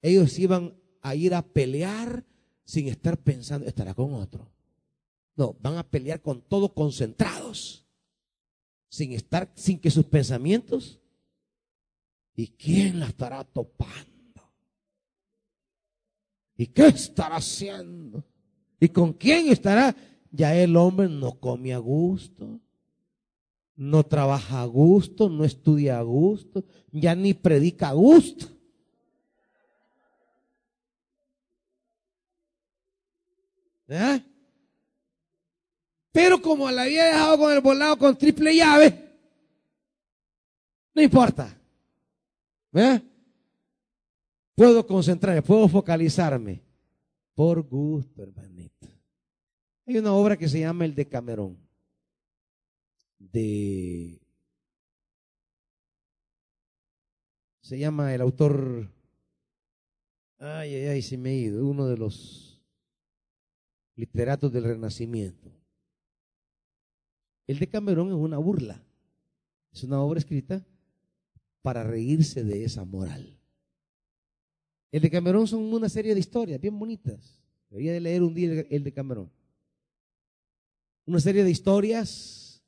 [0.01, 2.26] ellos iban a ir a pelear
[2.65, 4.51] sin estar pensando, estará con otro.
[5.38, 7.86] No, van a pelear con todo concentrados,
[8.89, 10.99] sin estar, sin que sus pensamientos,
[12.36, 14.14] ¿y quién la estará topando?
[16.58, 18.24] ¿Y qué estará haciendo?
[18.80, 19.95] ¿Y con quién estará?
[20.32, 22.60] Ya el hombre no come a gusto,
[23.76, 28.47] no trabaja a gusto, no estudia a gusto, ya ni predica a gusto.
[33.88, 34.22] ¿Eh?
[36.12, 39.06] Pero como la había dejado con el volado con triple llave,
[40.93, 41.56] no importa.
[42.74, 43.01] ¿Eh?
[44.56, 46.62] Puedo concentrarme, puedo focalizarme.
[47.34, 48.88] Por gusto, hermanito.
[49.86, 51.66] Hay una obra que se llama El de Camerón
[53.20, 54.22] de...
[57.62, 58.91] Se llama el autor...
[60.38, 61.66] Ay, ay, ay, se me ha ido.
[61.66, 62.62] Uno de los
[63.95, 65.51] literatos del Renacimiento.
[67.47, 68.84] El de Camerón es una burla.
[69.72, 70.66] Es una obra escrita
[71.62, 73.39] para reírse de esa moral.
[74.96, 77.43] El de Camerón son una serie de historias bien bonitas.
[77.70, 79.30] Debería de leer un día el de Camerón.
[81.06, 82.64] Una serie de historias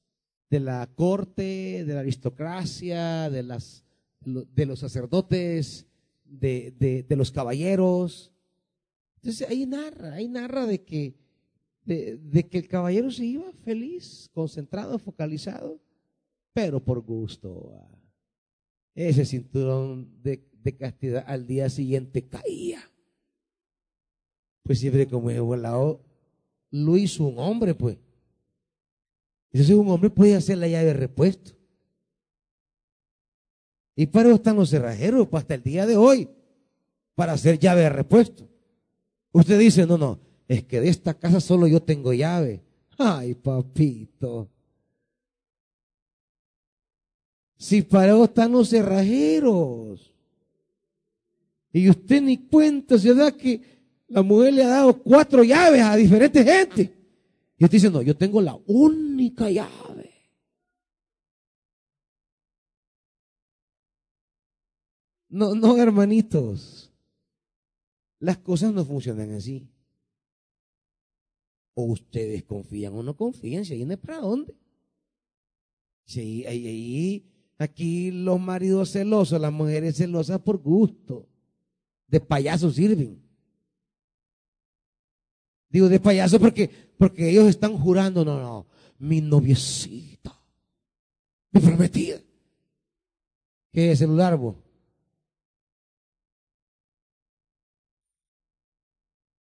[0.49, 5.85] de la corte, de la aristocracia, de, los sacerdotes,
[6.25, 8.33] de, los caballeros.
[9.21, 11.15] Entonces ahí narra, ahí narra de que,
[11.85, 15.79] de, que el caballero se iba feliz, concentrado, focalizado,
[16.51, 17.71] pero por gusto.
[17.73, 17.97] Ah,
[18.95, 22.81] ese cinturón de, de castidad al día siguiente caía.
[24.63, 26.01] Pues siempre como es volado,
[26.71, 27.97] lo hizo un hombre, pues.
[29.53, 31.51] Entonces un hombre puede hacer la llave de repuesto.
[33.95, 36.29] Y para eso están los cerrajeros, pues hasta el día de hoy,
[37.15, 38.45] para hacer llave de repuesto.
[39.31, 42.61] Usted dice, no, no, es que de esta casa solo yo tengo llave.
[42.97, 44.49] Ay, papito.
[47.55, 50.06] Si para eso están los cerrajeros.
[51.71, 53.61] Y usted ni cuenta se da que
[54.07, 56.93] la mujer le ha dado cuatro llaves a diferentes gente.
[57.57, 60.13] Y usted dice, no, yo tengo la única llave.
[65.29, 66.91] No, no, hermanitos.
[68.19, 69.69] Las cosas no funcionan así.
[71.73, 74.55] O ustedes confían o no confían, si viene para dónde.
[76.05, 81.27] Si ahí, ahí, aquí los maridos celosos, las mujeres celosas por gusto.
[82.07, 83.21] De payasos sirven.
[85.69, 88.67] Digo de payaso porque, porque ellos están jurando, no, no,
[88.99, 90.39] mi noviecita,
[91.51, 92.19] mi prometida.
[93.71, 94.55] ¿Qué celular vos?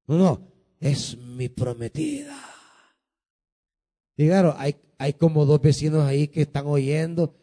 [0.09, 2.37] No, no, es mi prometida.
[4.17, 7.37] Y claro, hay, hay como dos vecinos ahí que están oyendo.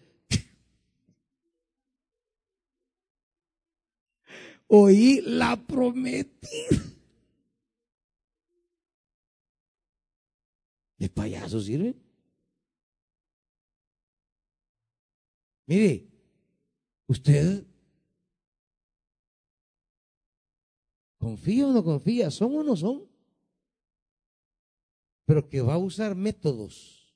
[4.76, 6.82] Oí la prometida.
[10.98, 11.94] ¿De payaso sirve?
[15.68, 16.08] Mire,
[17.06, 17.68] usted
[21.20, 22.30] ¿Confía o no confía?
[22.32, 23.08] ¿Son o no son?
[25.26, 27.16] Pero que va a usar métodos,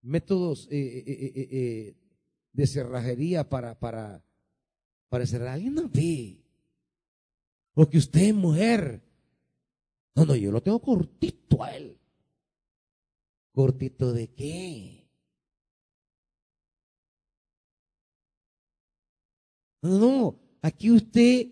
[0.00, 1.96] métodos eh, eh, eh,
[2.52, 4.24] de cerrajería para, para,
[5.12, 5.48] para cerrar.
[5.48, 6.38] Alguien no ve.
[7.74, 9.02] O que usted es mujer.
[10.14, 11.98] No, no, yo lo tengo cortito a él.
[13.52, 15.06] ¿Cortito de qué?
[19.82, 21.48] No, no, aquí usted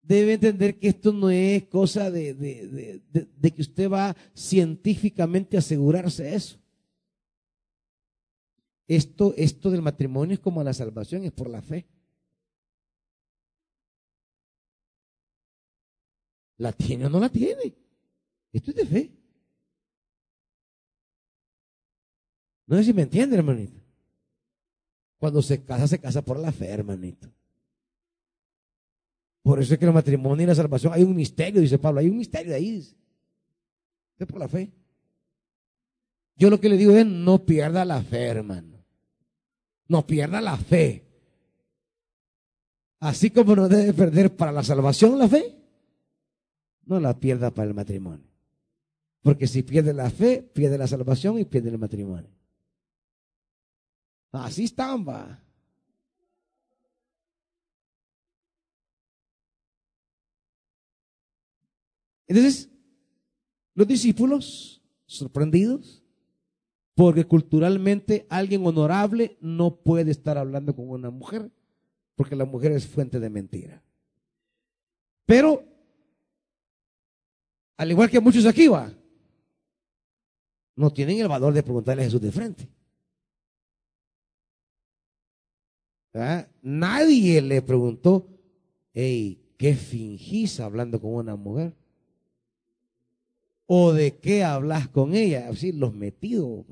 [0.00, 6.34] debe entender que esto no es cosa de, de, que usted va científicamente a asegurarse
[6.34, 6.58] eso.
[8.88, 11.86] Esto, esto del matrimonio es como la salvación, es por la fe.
[16.56, 17.76] ¿La tiene o no la tiene?
[18.50, 19.10] Esto es de fe.
[22.66, 23.80] No sé si me entiende, hermanito.
[25.18, 27.28] Cuando se casa, se casa por la fe, hermanito.
[29.42, 32.08] Por eso es que el matrimonio y la salvación hay un misterio, dice Pablo, hay
[32.08, 32.96] un misterio de ahí.
[34.18, 34.72] Es por la fe.
[36.36, 38.77] Yo lo que le digo es, no pierda la fe, hermano.
[39.88, 41.04] No pierda la fe.
[43.00, 45.56] Así como no debe perder para la salvación la fe,
[46.84, 48.26] no la pierda para el matrimonio.
[49.22, 52.30] Porque si pierde la fe, pierde la salvación y pierde el matrimonio.
[54.32, 55.42] Así están, va.
[62.26, 62.68] Entonces,
[63.74, 66.04] los discípulos, sorprendidos,
[66.98, 71.48] porque culturalmente alguien honorable no puede estar hablando con una mujer,
[72.16, 73.80] porque la mujer es fuente de mentira.
[75.24, 75.62] Pero,
[77.76, 78.92] al igual que muchos aquí va,
[80.74, 82.68] no tienen el valor de preguntarle a Jesús de frente.
[86.60, 88.28] Nadie le preguntó,
[88.92, 91.76] hey, ¿qué fingís hablando con una mujer?
[93.70, 95.50] ¿O de qué hablas con ella?
[95.50, 96.64] Así, los metidos.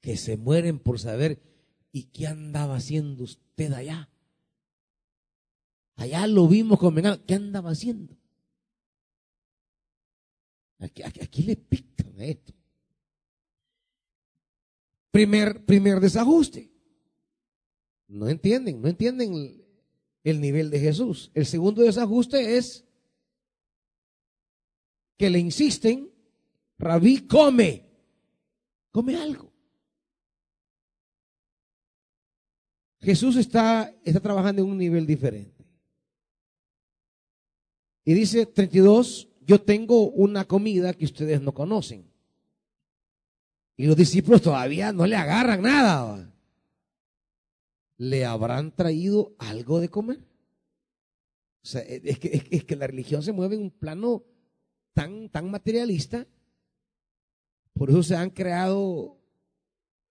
[0.00, 1.38] Que se mueren por saber,
[1.92, 4.08] ¿y qué andaba haciendo usted allá?
[5.96, 6.94] Allá lo vimos con
[7.26, 8.16] ¿qué andaba haciendo?
[10.78, 12.54] Aquí, aquí, le pican esto.
[15.10, 16.70] Primer, primer desajuste.
[18.06, 19.34] No entienden, no entienden
[20.24, 21.30] el nivel de Jesús.
[21.34, 22.84] El segundo desajuste es
[25.16, 26.10] que le insisten,
[26.78, 27.84] rabí, come,
[28.90, 29.52] come algo.
[33.00, 35.64] Jesús está, está trabajando en un nivel diferente.
[38.04, 42.10] Y dice 32, yo tengo una comida que ustedes no conocen.
[43.76, 46.32] Y los discípulos todavía no le agarran nada.
[47.98, 50.18] ¿Le habrán traído algo de comer?
[51.62, 54.24] O sea, es que, es que la religión se mueve en un plano
[54.94, 56.26] tan, tan materialista.
[57.74, 59.18] Por eso se han creado,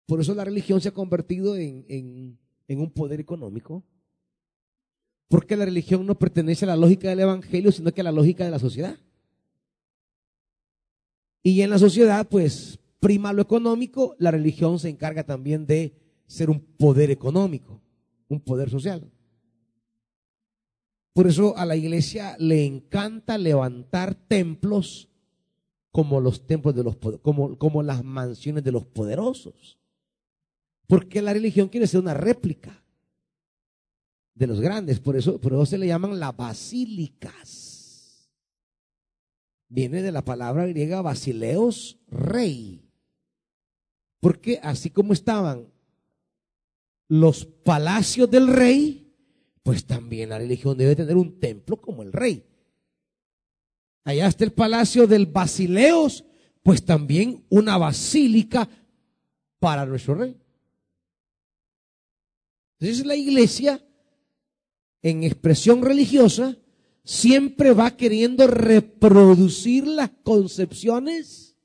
[0.07, 3.85] por eso la religión se ha convertido en, en, en un poder económico.
[5.29, 8.45] Porque la religión no pertenece a la lógica del Evangelio, sino que a la lógica
[8.45, 8.99] de la sociedad.
[11.43, 16.51] Y en la sociedad, pues, prima lo económico, la religión se encarga también de ser
[16.51, 17.81] un poder económico,
[18.29, 19.11] un poder social.
[21.13, 25.09] Por eso a la iglesia le encanta levantar templos
[25.93, 29.79] como los templos de los como, como las mansiones de los poderosos.
[30.89, 32.83] Porque la religión quiere ser una réplica
[34.35, 38.29] de los grandes, por eso, por eso se le llaman las basílicas.
[39.69, 42.91] Viene de la palabra griega basileos, rey.
[44.19, 45.69] Porque así como estaban
[47.21, 49.15] los palacios del rey,
[49.63, 52.45] pues también la religión debe tener un templo como el rey.
[54.03, 56.25] Allá está el palacio del Basileos,
[56.65, 58.69] pues también una basílica
[59.61, 60.37] para nuestro rey.
[62.81, 63.81] Entonces la iglesia,
[65.01, 66.59] en expresión religiosa,
[67.05, 71.57] siempre va queriendo reproducir las concepciones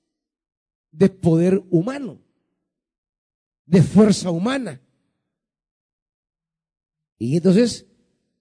[0.92, 2.22] de poder humano,
[3.66, 4.80] de fuerza humana.
[7.20, 7.86] Y entonces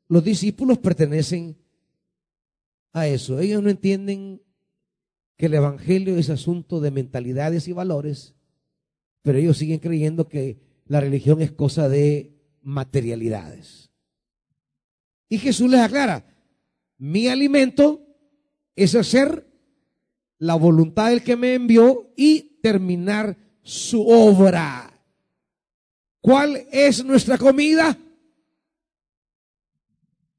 [0.06, 1.58] los discípulos pertenecen
[2.92, 3.40] a eso.
[3.40, 4.40] Ellos no entienden
[5.36, 8.34] que el Evangelio es asunto de mentalidades y valores,
[9.22, 13.90] pero ellos siguen creyendo que la religión es cosa de materialidades.
[15.28, 16.24] Y Jesús les aclara,
[16.96, 18.06] mi alimento
[18.74, 19.46] es hacer
[20.38, 25.02] la voluntad del que me envió y terminar su obra.
[26.20, 27.98] ¿Cuál es nuestra comida?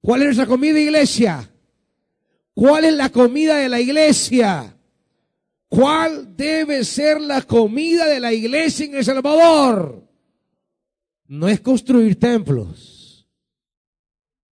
[0.01, 1.51] ¿Cuál es nuestra comida, iglesia?
[2.53, 4.75] ¿Cuál es la comida de la iglesia?
[5.67, 10.07] ¿Cuál debe ser la comida de la iglesia en El Salvador?
[11.27, 13.27] No es construir templos.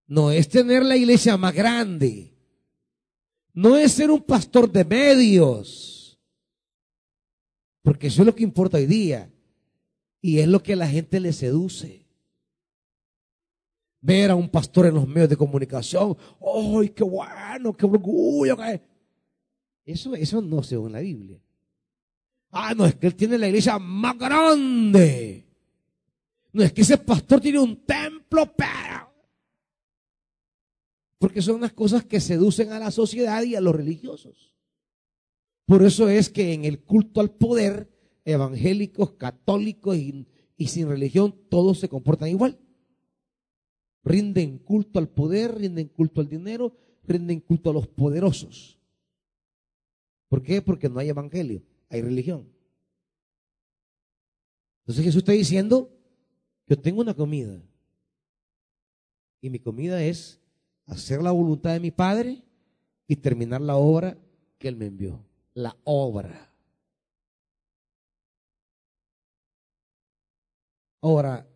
[0.06, 2.34] No es tener la iglesia más grande.
[3.52, 6.18] No es ser un pastor de medios.
[7.82, 9.30] Porque eso es lo que importa hoy día.
[10.20, 12.07] Y es lo que a la gente le seduce
[14.00, 18.56] ver a un pastor en los medios de comunicación, ¡ay, qué bueno, qué orgullo!
[19.84, 21.40] Eso, eso no se ve en la Biblia.
[22.50, 25.46] Ah, no, es que él tiene la iglesia más grande.
[26.52, 29.12] No es que ese pastor tiene un templo, pero...
[31.18, 34.54] Porque son unas cosas que seducen a la sociedad y a los religiosos.
[35.66, 37.90] Por eso es que en el culto al poder,
[38.24, 42.58] evangélicos, católicos y sin religión, todos se comportan igual
[44.04, 48.78] rinden culto al poder, rinden culto al dinero, rinden culto a los poderosos.
[50.28, 50.60] ¿Por qué?
[50.62, 52.46] Porque no hay evangelio, hay religión.
[54.80, 55.90] Entonces Jesús está diciendo,
[56.66, 57.60] yo tengo una comida.
[59.40, 60.40] Y mi comida es
[60.86, 62.42] hacer la voluntad de mi Padre
[63.06, 64.18] y terminar la obra
[64.58, 65.24] que Él me envió.
[65.54, 66.52] La obra.
[71.00, 71.46] Ahora,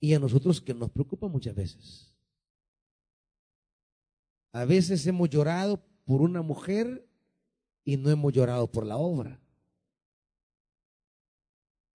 [0.00, 2.14] y a nosotros que nos preocupa muchas veces.
[4.52, 7.06] A veces hemos llorado por una mujer
[7.84, 9.40] y no hemos llorado por la obra.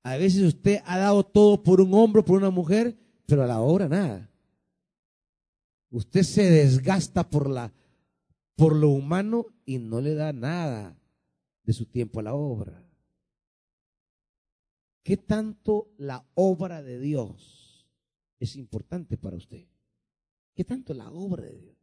[0.03, 3.61] A veces usted ha dado todo por un hombre, por una mujer, pero a la
[3.61, 4.29] obra nada.
[5.89, 7.71] Usted se desgasta por la
[8.55, 10.95] por lo humano y no le da nada
[11.63, 12.85] de su tiempo a la obra.
[15.03, 17.62] ¿Qué tanto la obra de Dios
[18.43, 19.65] es importante para usted?
[20.53, 21.77] ¿Qué tanto la obra de Dios?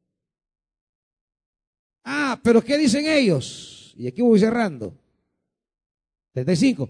[2.04, 3.94] Ah, pero ¿qué dicen ellos?
[3.96, 4.94] Y aquí voy cerrando.
[6.32, 6.88] 35.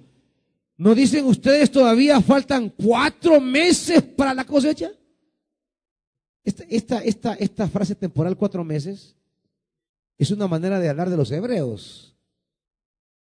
[0.77, 4.91] ¿No dicen ustedes todavía faltan cuatro meses para la cosecha?
[6.43, 9.17] Esta, esta, esta, esta frase temporal, cuatro meses,
[10.19, 12.17] es una manera de hablar de los hebreos.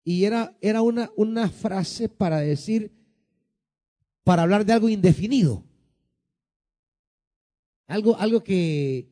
[0.04, 2.92] Y era, era una, una frase para decir,
[4.24, 5.67] para hablar de algo indefinido.
[7.88, 9.08] Algo, algo que,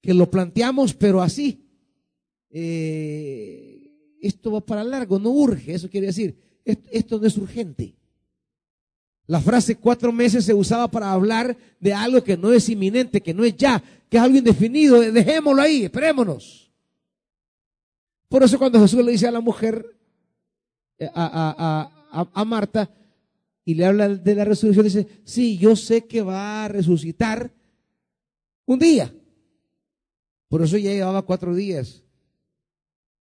[0.00, 1.62] que lo planteamos, pero así.
[2.50, 7.94] Eh, esto va para largo, no urge, eso quiere decir, esto, no es urgente.
[9.26, 13.34] La frase cuatro meses se usaba para hablar de algo que no es inminente, que
[13.34, 16.72] no es ya, que es algo indefinido, dejémoslo ahí, esperémonos.
[18.28, 19.84] Por eso cuando Jesús le dice a la mujer,
[20.98, 22.90] eh, a, a, a Marta,
[23.64, 27.52] y le habla de la resurrección, dice, sí, yo sé que va a resucitar,
[28.68, 29.14] un día.
[30.48, 32.04] Por eso ya llevaba cuatro días.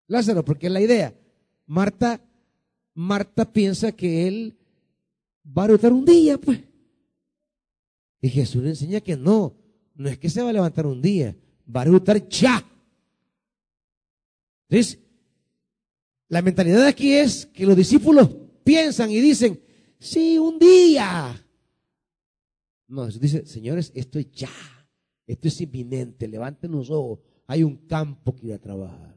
[0.09, 1.15] Lázaro, porque es la idea.
[1.67, 2.21] Marta,
[2.95, 4.57] Marta piensa que él
[5.47, 6.61] va a rotar un día, pues.
[8.21, 9.57] Y Jesús le enseña que no.
[9.95, 11.37] No es que se va a levantar un día,
[11.75, 12.65] va a ejecutar ya.
[14.69, 14.99] Entonces,
[16.29, 18.29] la mentalidad aquí es que los discípulos
[18.65, 19.61] piensan y dicen,
[19.99, 21.41] sí, un día.
[22.89, 24.51] No, Jesús dice, señores, esto es ya,
[25.27, 29.17] esto es inminente, levanten los ojos, hay un campo que ir a trabajar.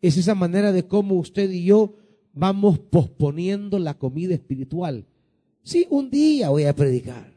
[0.00, 1.94] Es esa manera de cómo usted y yo
[2.32, 5.06] vamos posponiendo la comida espiritual.
[5.62, 7.32] Sí, un día voy a predicar.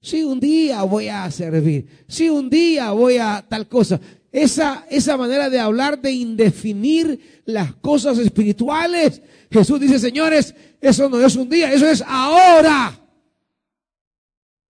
[0.00, 1.86] Sí, un día voy a servir.
[2.06, 4.00] Sí, un día voy a tal cosa.
[4.30, 9.22] Esa, esa manera de hablar, de indefinir las cosas espirituales.
[9.50, 13.00] Jesús dice, señores, eso no es un día, eso es ahora.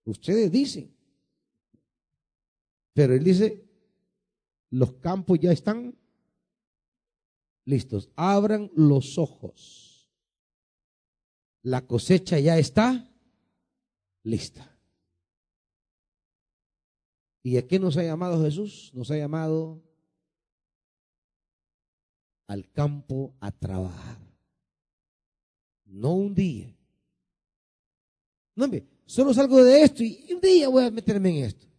[0.04, 0.93] Ustedes dicen.
[2.94, 3.68] Pero él dice,
[4.70, 5.98] los campos ya están
[7.64, 8.10] listos.
[8.16, 10.10] Abran los ojos.
[11.62, 13.10] La cosecha ya está
[14.22, 14.70] lista.
[17.42, 18.90] ¿Y a qué nos ha llamado Jesús?
[18.94, 19.82] Nos ha llamado
[22.46, 24.18] al campo a trabajar.
[25.84, 26.74] No un día.
[28.54, 31.73] No, hombre, solo salgo de esto y un día voy a meterme en esto.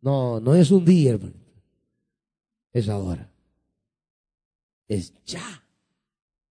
[0.00, 1.34] No, no es un día, hermano.
[2.72, 3.30] Es ahora.
[4.88, 5.64] Es ya.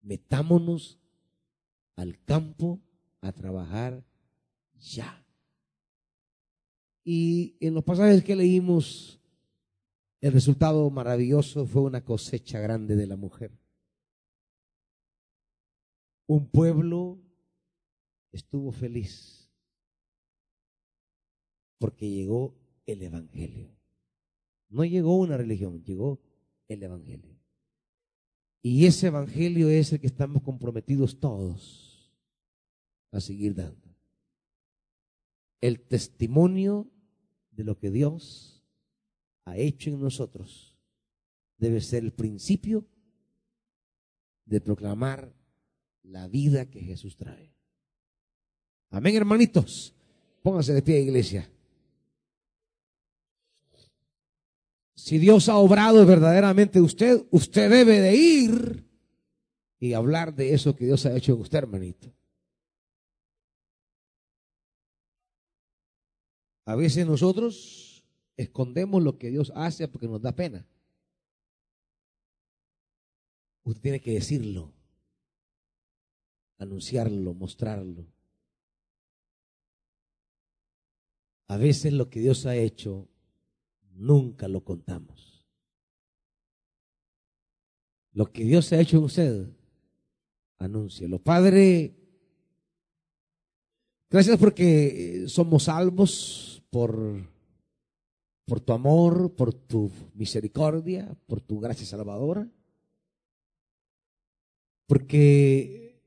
[0.02, 1.00] Metámonos
[1.96, 2.82] al campo
[3.22, 4.04] a trabajar
[4.74, 5.26] ya.
[7.04, 9.20] Y en los pasajes que leímos,
[10.22, 13.52] el resultado maravilloso fue una cosecha grande de la mujer.
[16.28, 17.20] Un pueblo
[18.32, 19.48] estuvo feliz
[21.78, 22.56] porque llegó
[22.86, 23.70] el Evangelio.
[24.70, 26.20] No llegó una religión, llegó
[26.68, 27.36] el Evangelio.
[28.62, 32.12] Y ese Evangelio es el que estamos comprometidos todos
[33.12, 33.96] a seguir dando.
[35.62, 36.90] El testimonio
[37.52, 38.64] de lo que Dios
[39.46, 40.78] ha hecho en nosotros
[41.58, 42.86] debe ser el principio
[44.46, 45.34] de proclamar
[46.04, 47.54] la vida que Jesús trae.
[48.90, 49.94] Amén, hermanitos.
[50.44, 51.50] Pónganse de pie, iglesia.
[55.06, 58.90] Si Dios ha obrado verdaderamente usted, usted debe de ir
[59.78, 62.12] y hablar de eso que Dios ha hecho en usted, hermanito.
[66.66, 68.04] A veces nosotros
[68.36, 70.68] escondemos lo que Dios hace porque nos da pena.
[73.64, 74.74] Usted tiene que decirlo,
[76.58, 78.08] anunciarlo, mostrarlo.
[81.48, 83.08] A veces lo que Dios ha hecho
[83.96, 85.46] nunca lo contamos.
[88.12, 89.50] Lo que Dios ha hecho en usted,
[90.58, 91.20] anúncielo.
[91.20, 91.96] Padre,
[94.10, 97.30] gracias porque somos salvos por,
[98.46, 102.50] por tu amor, por tu misericordia, por tu gracia salvadora.
[104.88, 106.02] Porque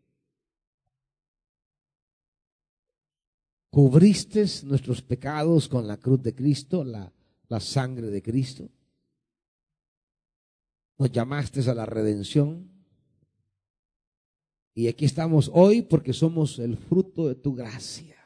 [3.71, 7.13] cubriste nuestros pecados con la cruz de Cristo, la,
[7.49, 8.69] la sangre de Cristo.
[10.99, 12.71] Nos llamaste a la redención.
[14.75, 18.17] Y aquí estamos hoy porque somos el fruto de tu gracia.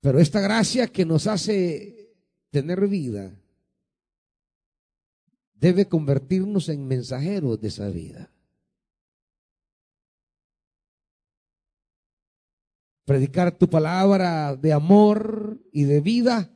[0.00, 2.14] Pero esta gracia que nos hace
[2.50, 3.40] tener vida
[5.54, 8.33] debe convertirnos en mensajeros de esa vida.
[13.04, 16.50] Predicar tu palabra de amor y de vida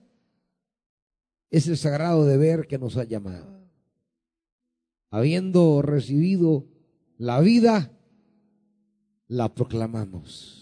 [1.51, 3.69] es el sagrado deber que nos ha llamado.
[5.11, 6.67] Habiendo recibido
[7.17, 7.93] la vida,
[9.27, 10.59] la proclamamos.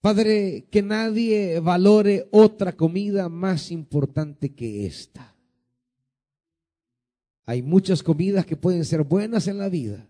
[0.00, 5.36] Padre, que nadie valore otra comida más importante que esta.
[7.46, 10.08] Hay muchas comidas que pueden ser buenas en la vida,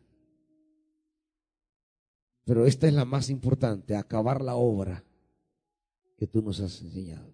[2.44, 5.05] pero esta es la más importante, acabar la obra
[6.16, 7.32] que tú nos has enseñado.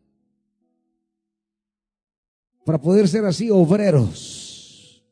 [2.65, 5.03] Para poder ser así obreros.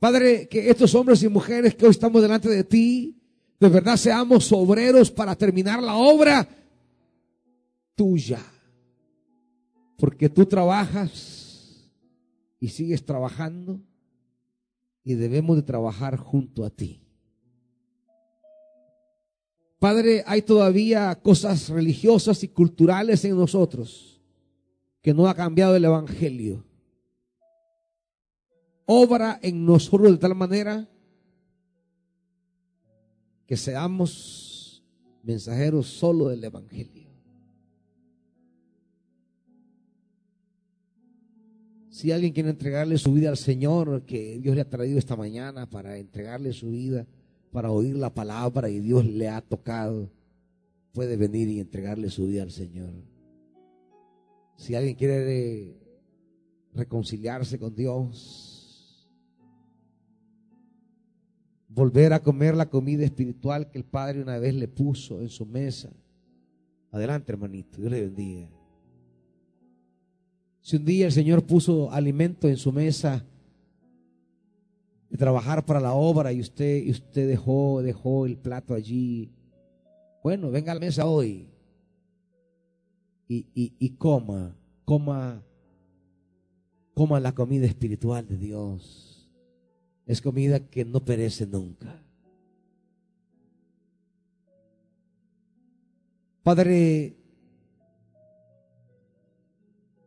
[0.00, 3.22] Padre, que estos hombres y mujeres que hoy estamos delante de ti,
[3.60, 6.46] de verdad seamos obreros para terminar la obra
[7.94, 8.40] tuya.
[9.96, 11.90] Porque tú trabajas
[12.58, 13.80] y sigues trabajando
[15.04, 17.02] y debemos de trabajar junto a ti.
[19.78, 24.18] Padre, hay todavía cosas religiosas y culturales en nosotros
[25.02, 26.64] que no ha cambiado el Evangelio.
[28.86, 30.88] Obra en nosotros de tal manera
[33.46, 34.82] que seamos
[35.22, 37.03] mensajeros solo del Evangelio.
[41.94, 45.70] Si alguien quiere entregarle su vida al Señor, que Dios le ha traído esta mañana
[45.70, 47.06] para entregarle su vida,
[47.52, 50.10] para oír la palabra y Dios le ha tocado,
[50.92, 52.90] puede venir y entregarle su vida al Señor.
[54.56, 55.76] Si alguien quiere
[56.74, 59.08] reconciliarse con Dios,
[61.68, 65.46] volver a comer la comida espiritual que el Padre una vez le puso en su
[65.46, 65.92] mesa.
[66.90, 68.63] Adelante, hermanito, Dios le bendiga.
[70.64, 73.22] Si un día el Señor puso alimento en su mesa
[75.10, 79.30] de trabajar para la obra y usted, y usted dejó, dejó el plato allí,
[80.22, 81.50] bueno, venga a la mesa hoy
[83.28, 85.42] y, y, y coma, coma,
[86.94, 89.30] coma la comida espiritual de Dios.
[90.06, 92.02] Es comida que no perece nunca.
[96.42, 97.16] Padre,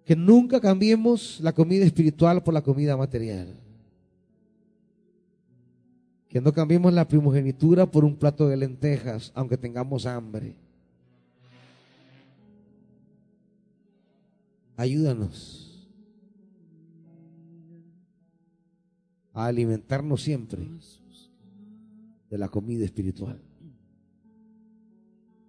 [0.07, 3.53] que nunca cambiemos la comida espiritual por la comida material.
[6.29, 10.55] Que no cambiemos la primogenitura por un plato de lentejas, aunque tengamos hambre.
[14.77, 15.85] Ayúdanos
[19.33, 20.65] a alimentarnos siempre
[22.29, 23.41] de la comida espiritual.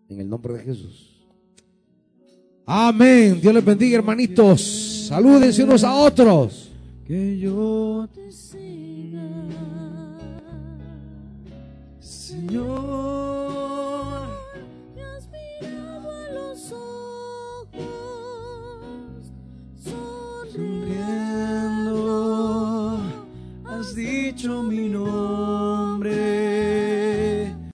[0.09, 1.18] En el nombre de Jesús.
[2.71, 3.41] Amén.
[3.41, 5.07] Dios les bendiga, hermanitos.
[5.09, 6.71] Salúdense unos a otros.
[7.07, 9.23] Que yo te siga,
[11.99, 12.69] Señor.
[14.95, 17.73] Me has mirado a los ojos,
[19.83, 21.09] sonriendo.
[23.65, 25.38] Has dicho mi nombre.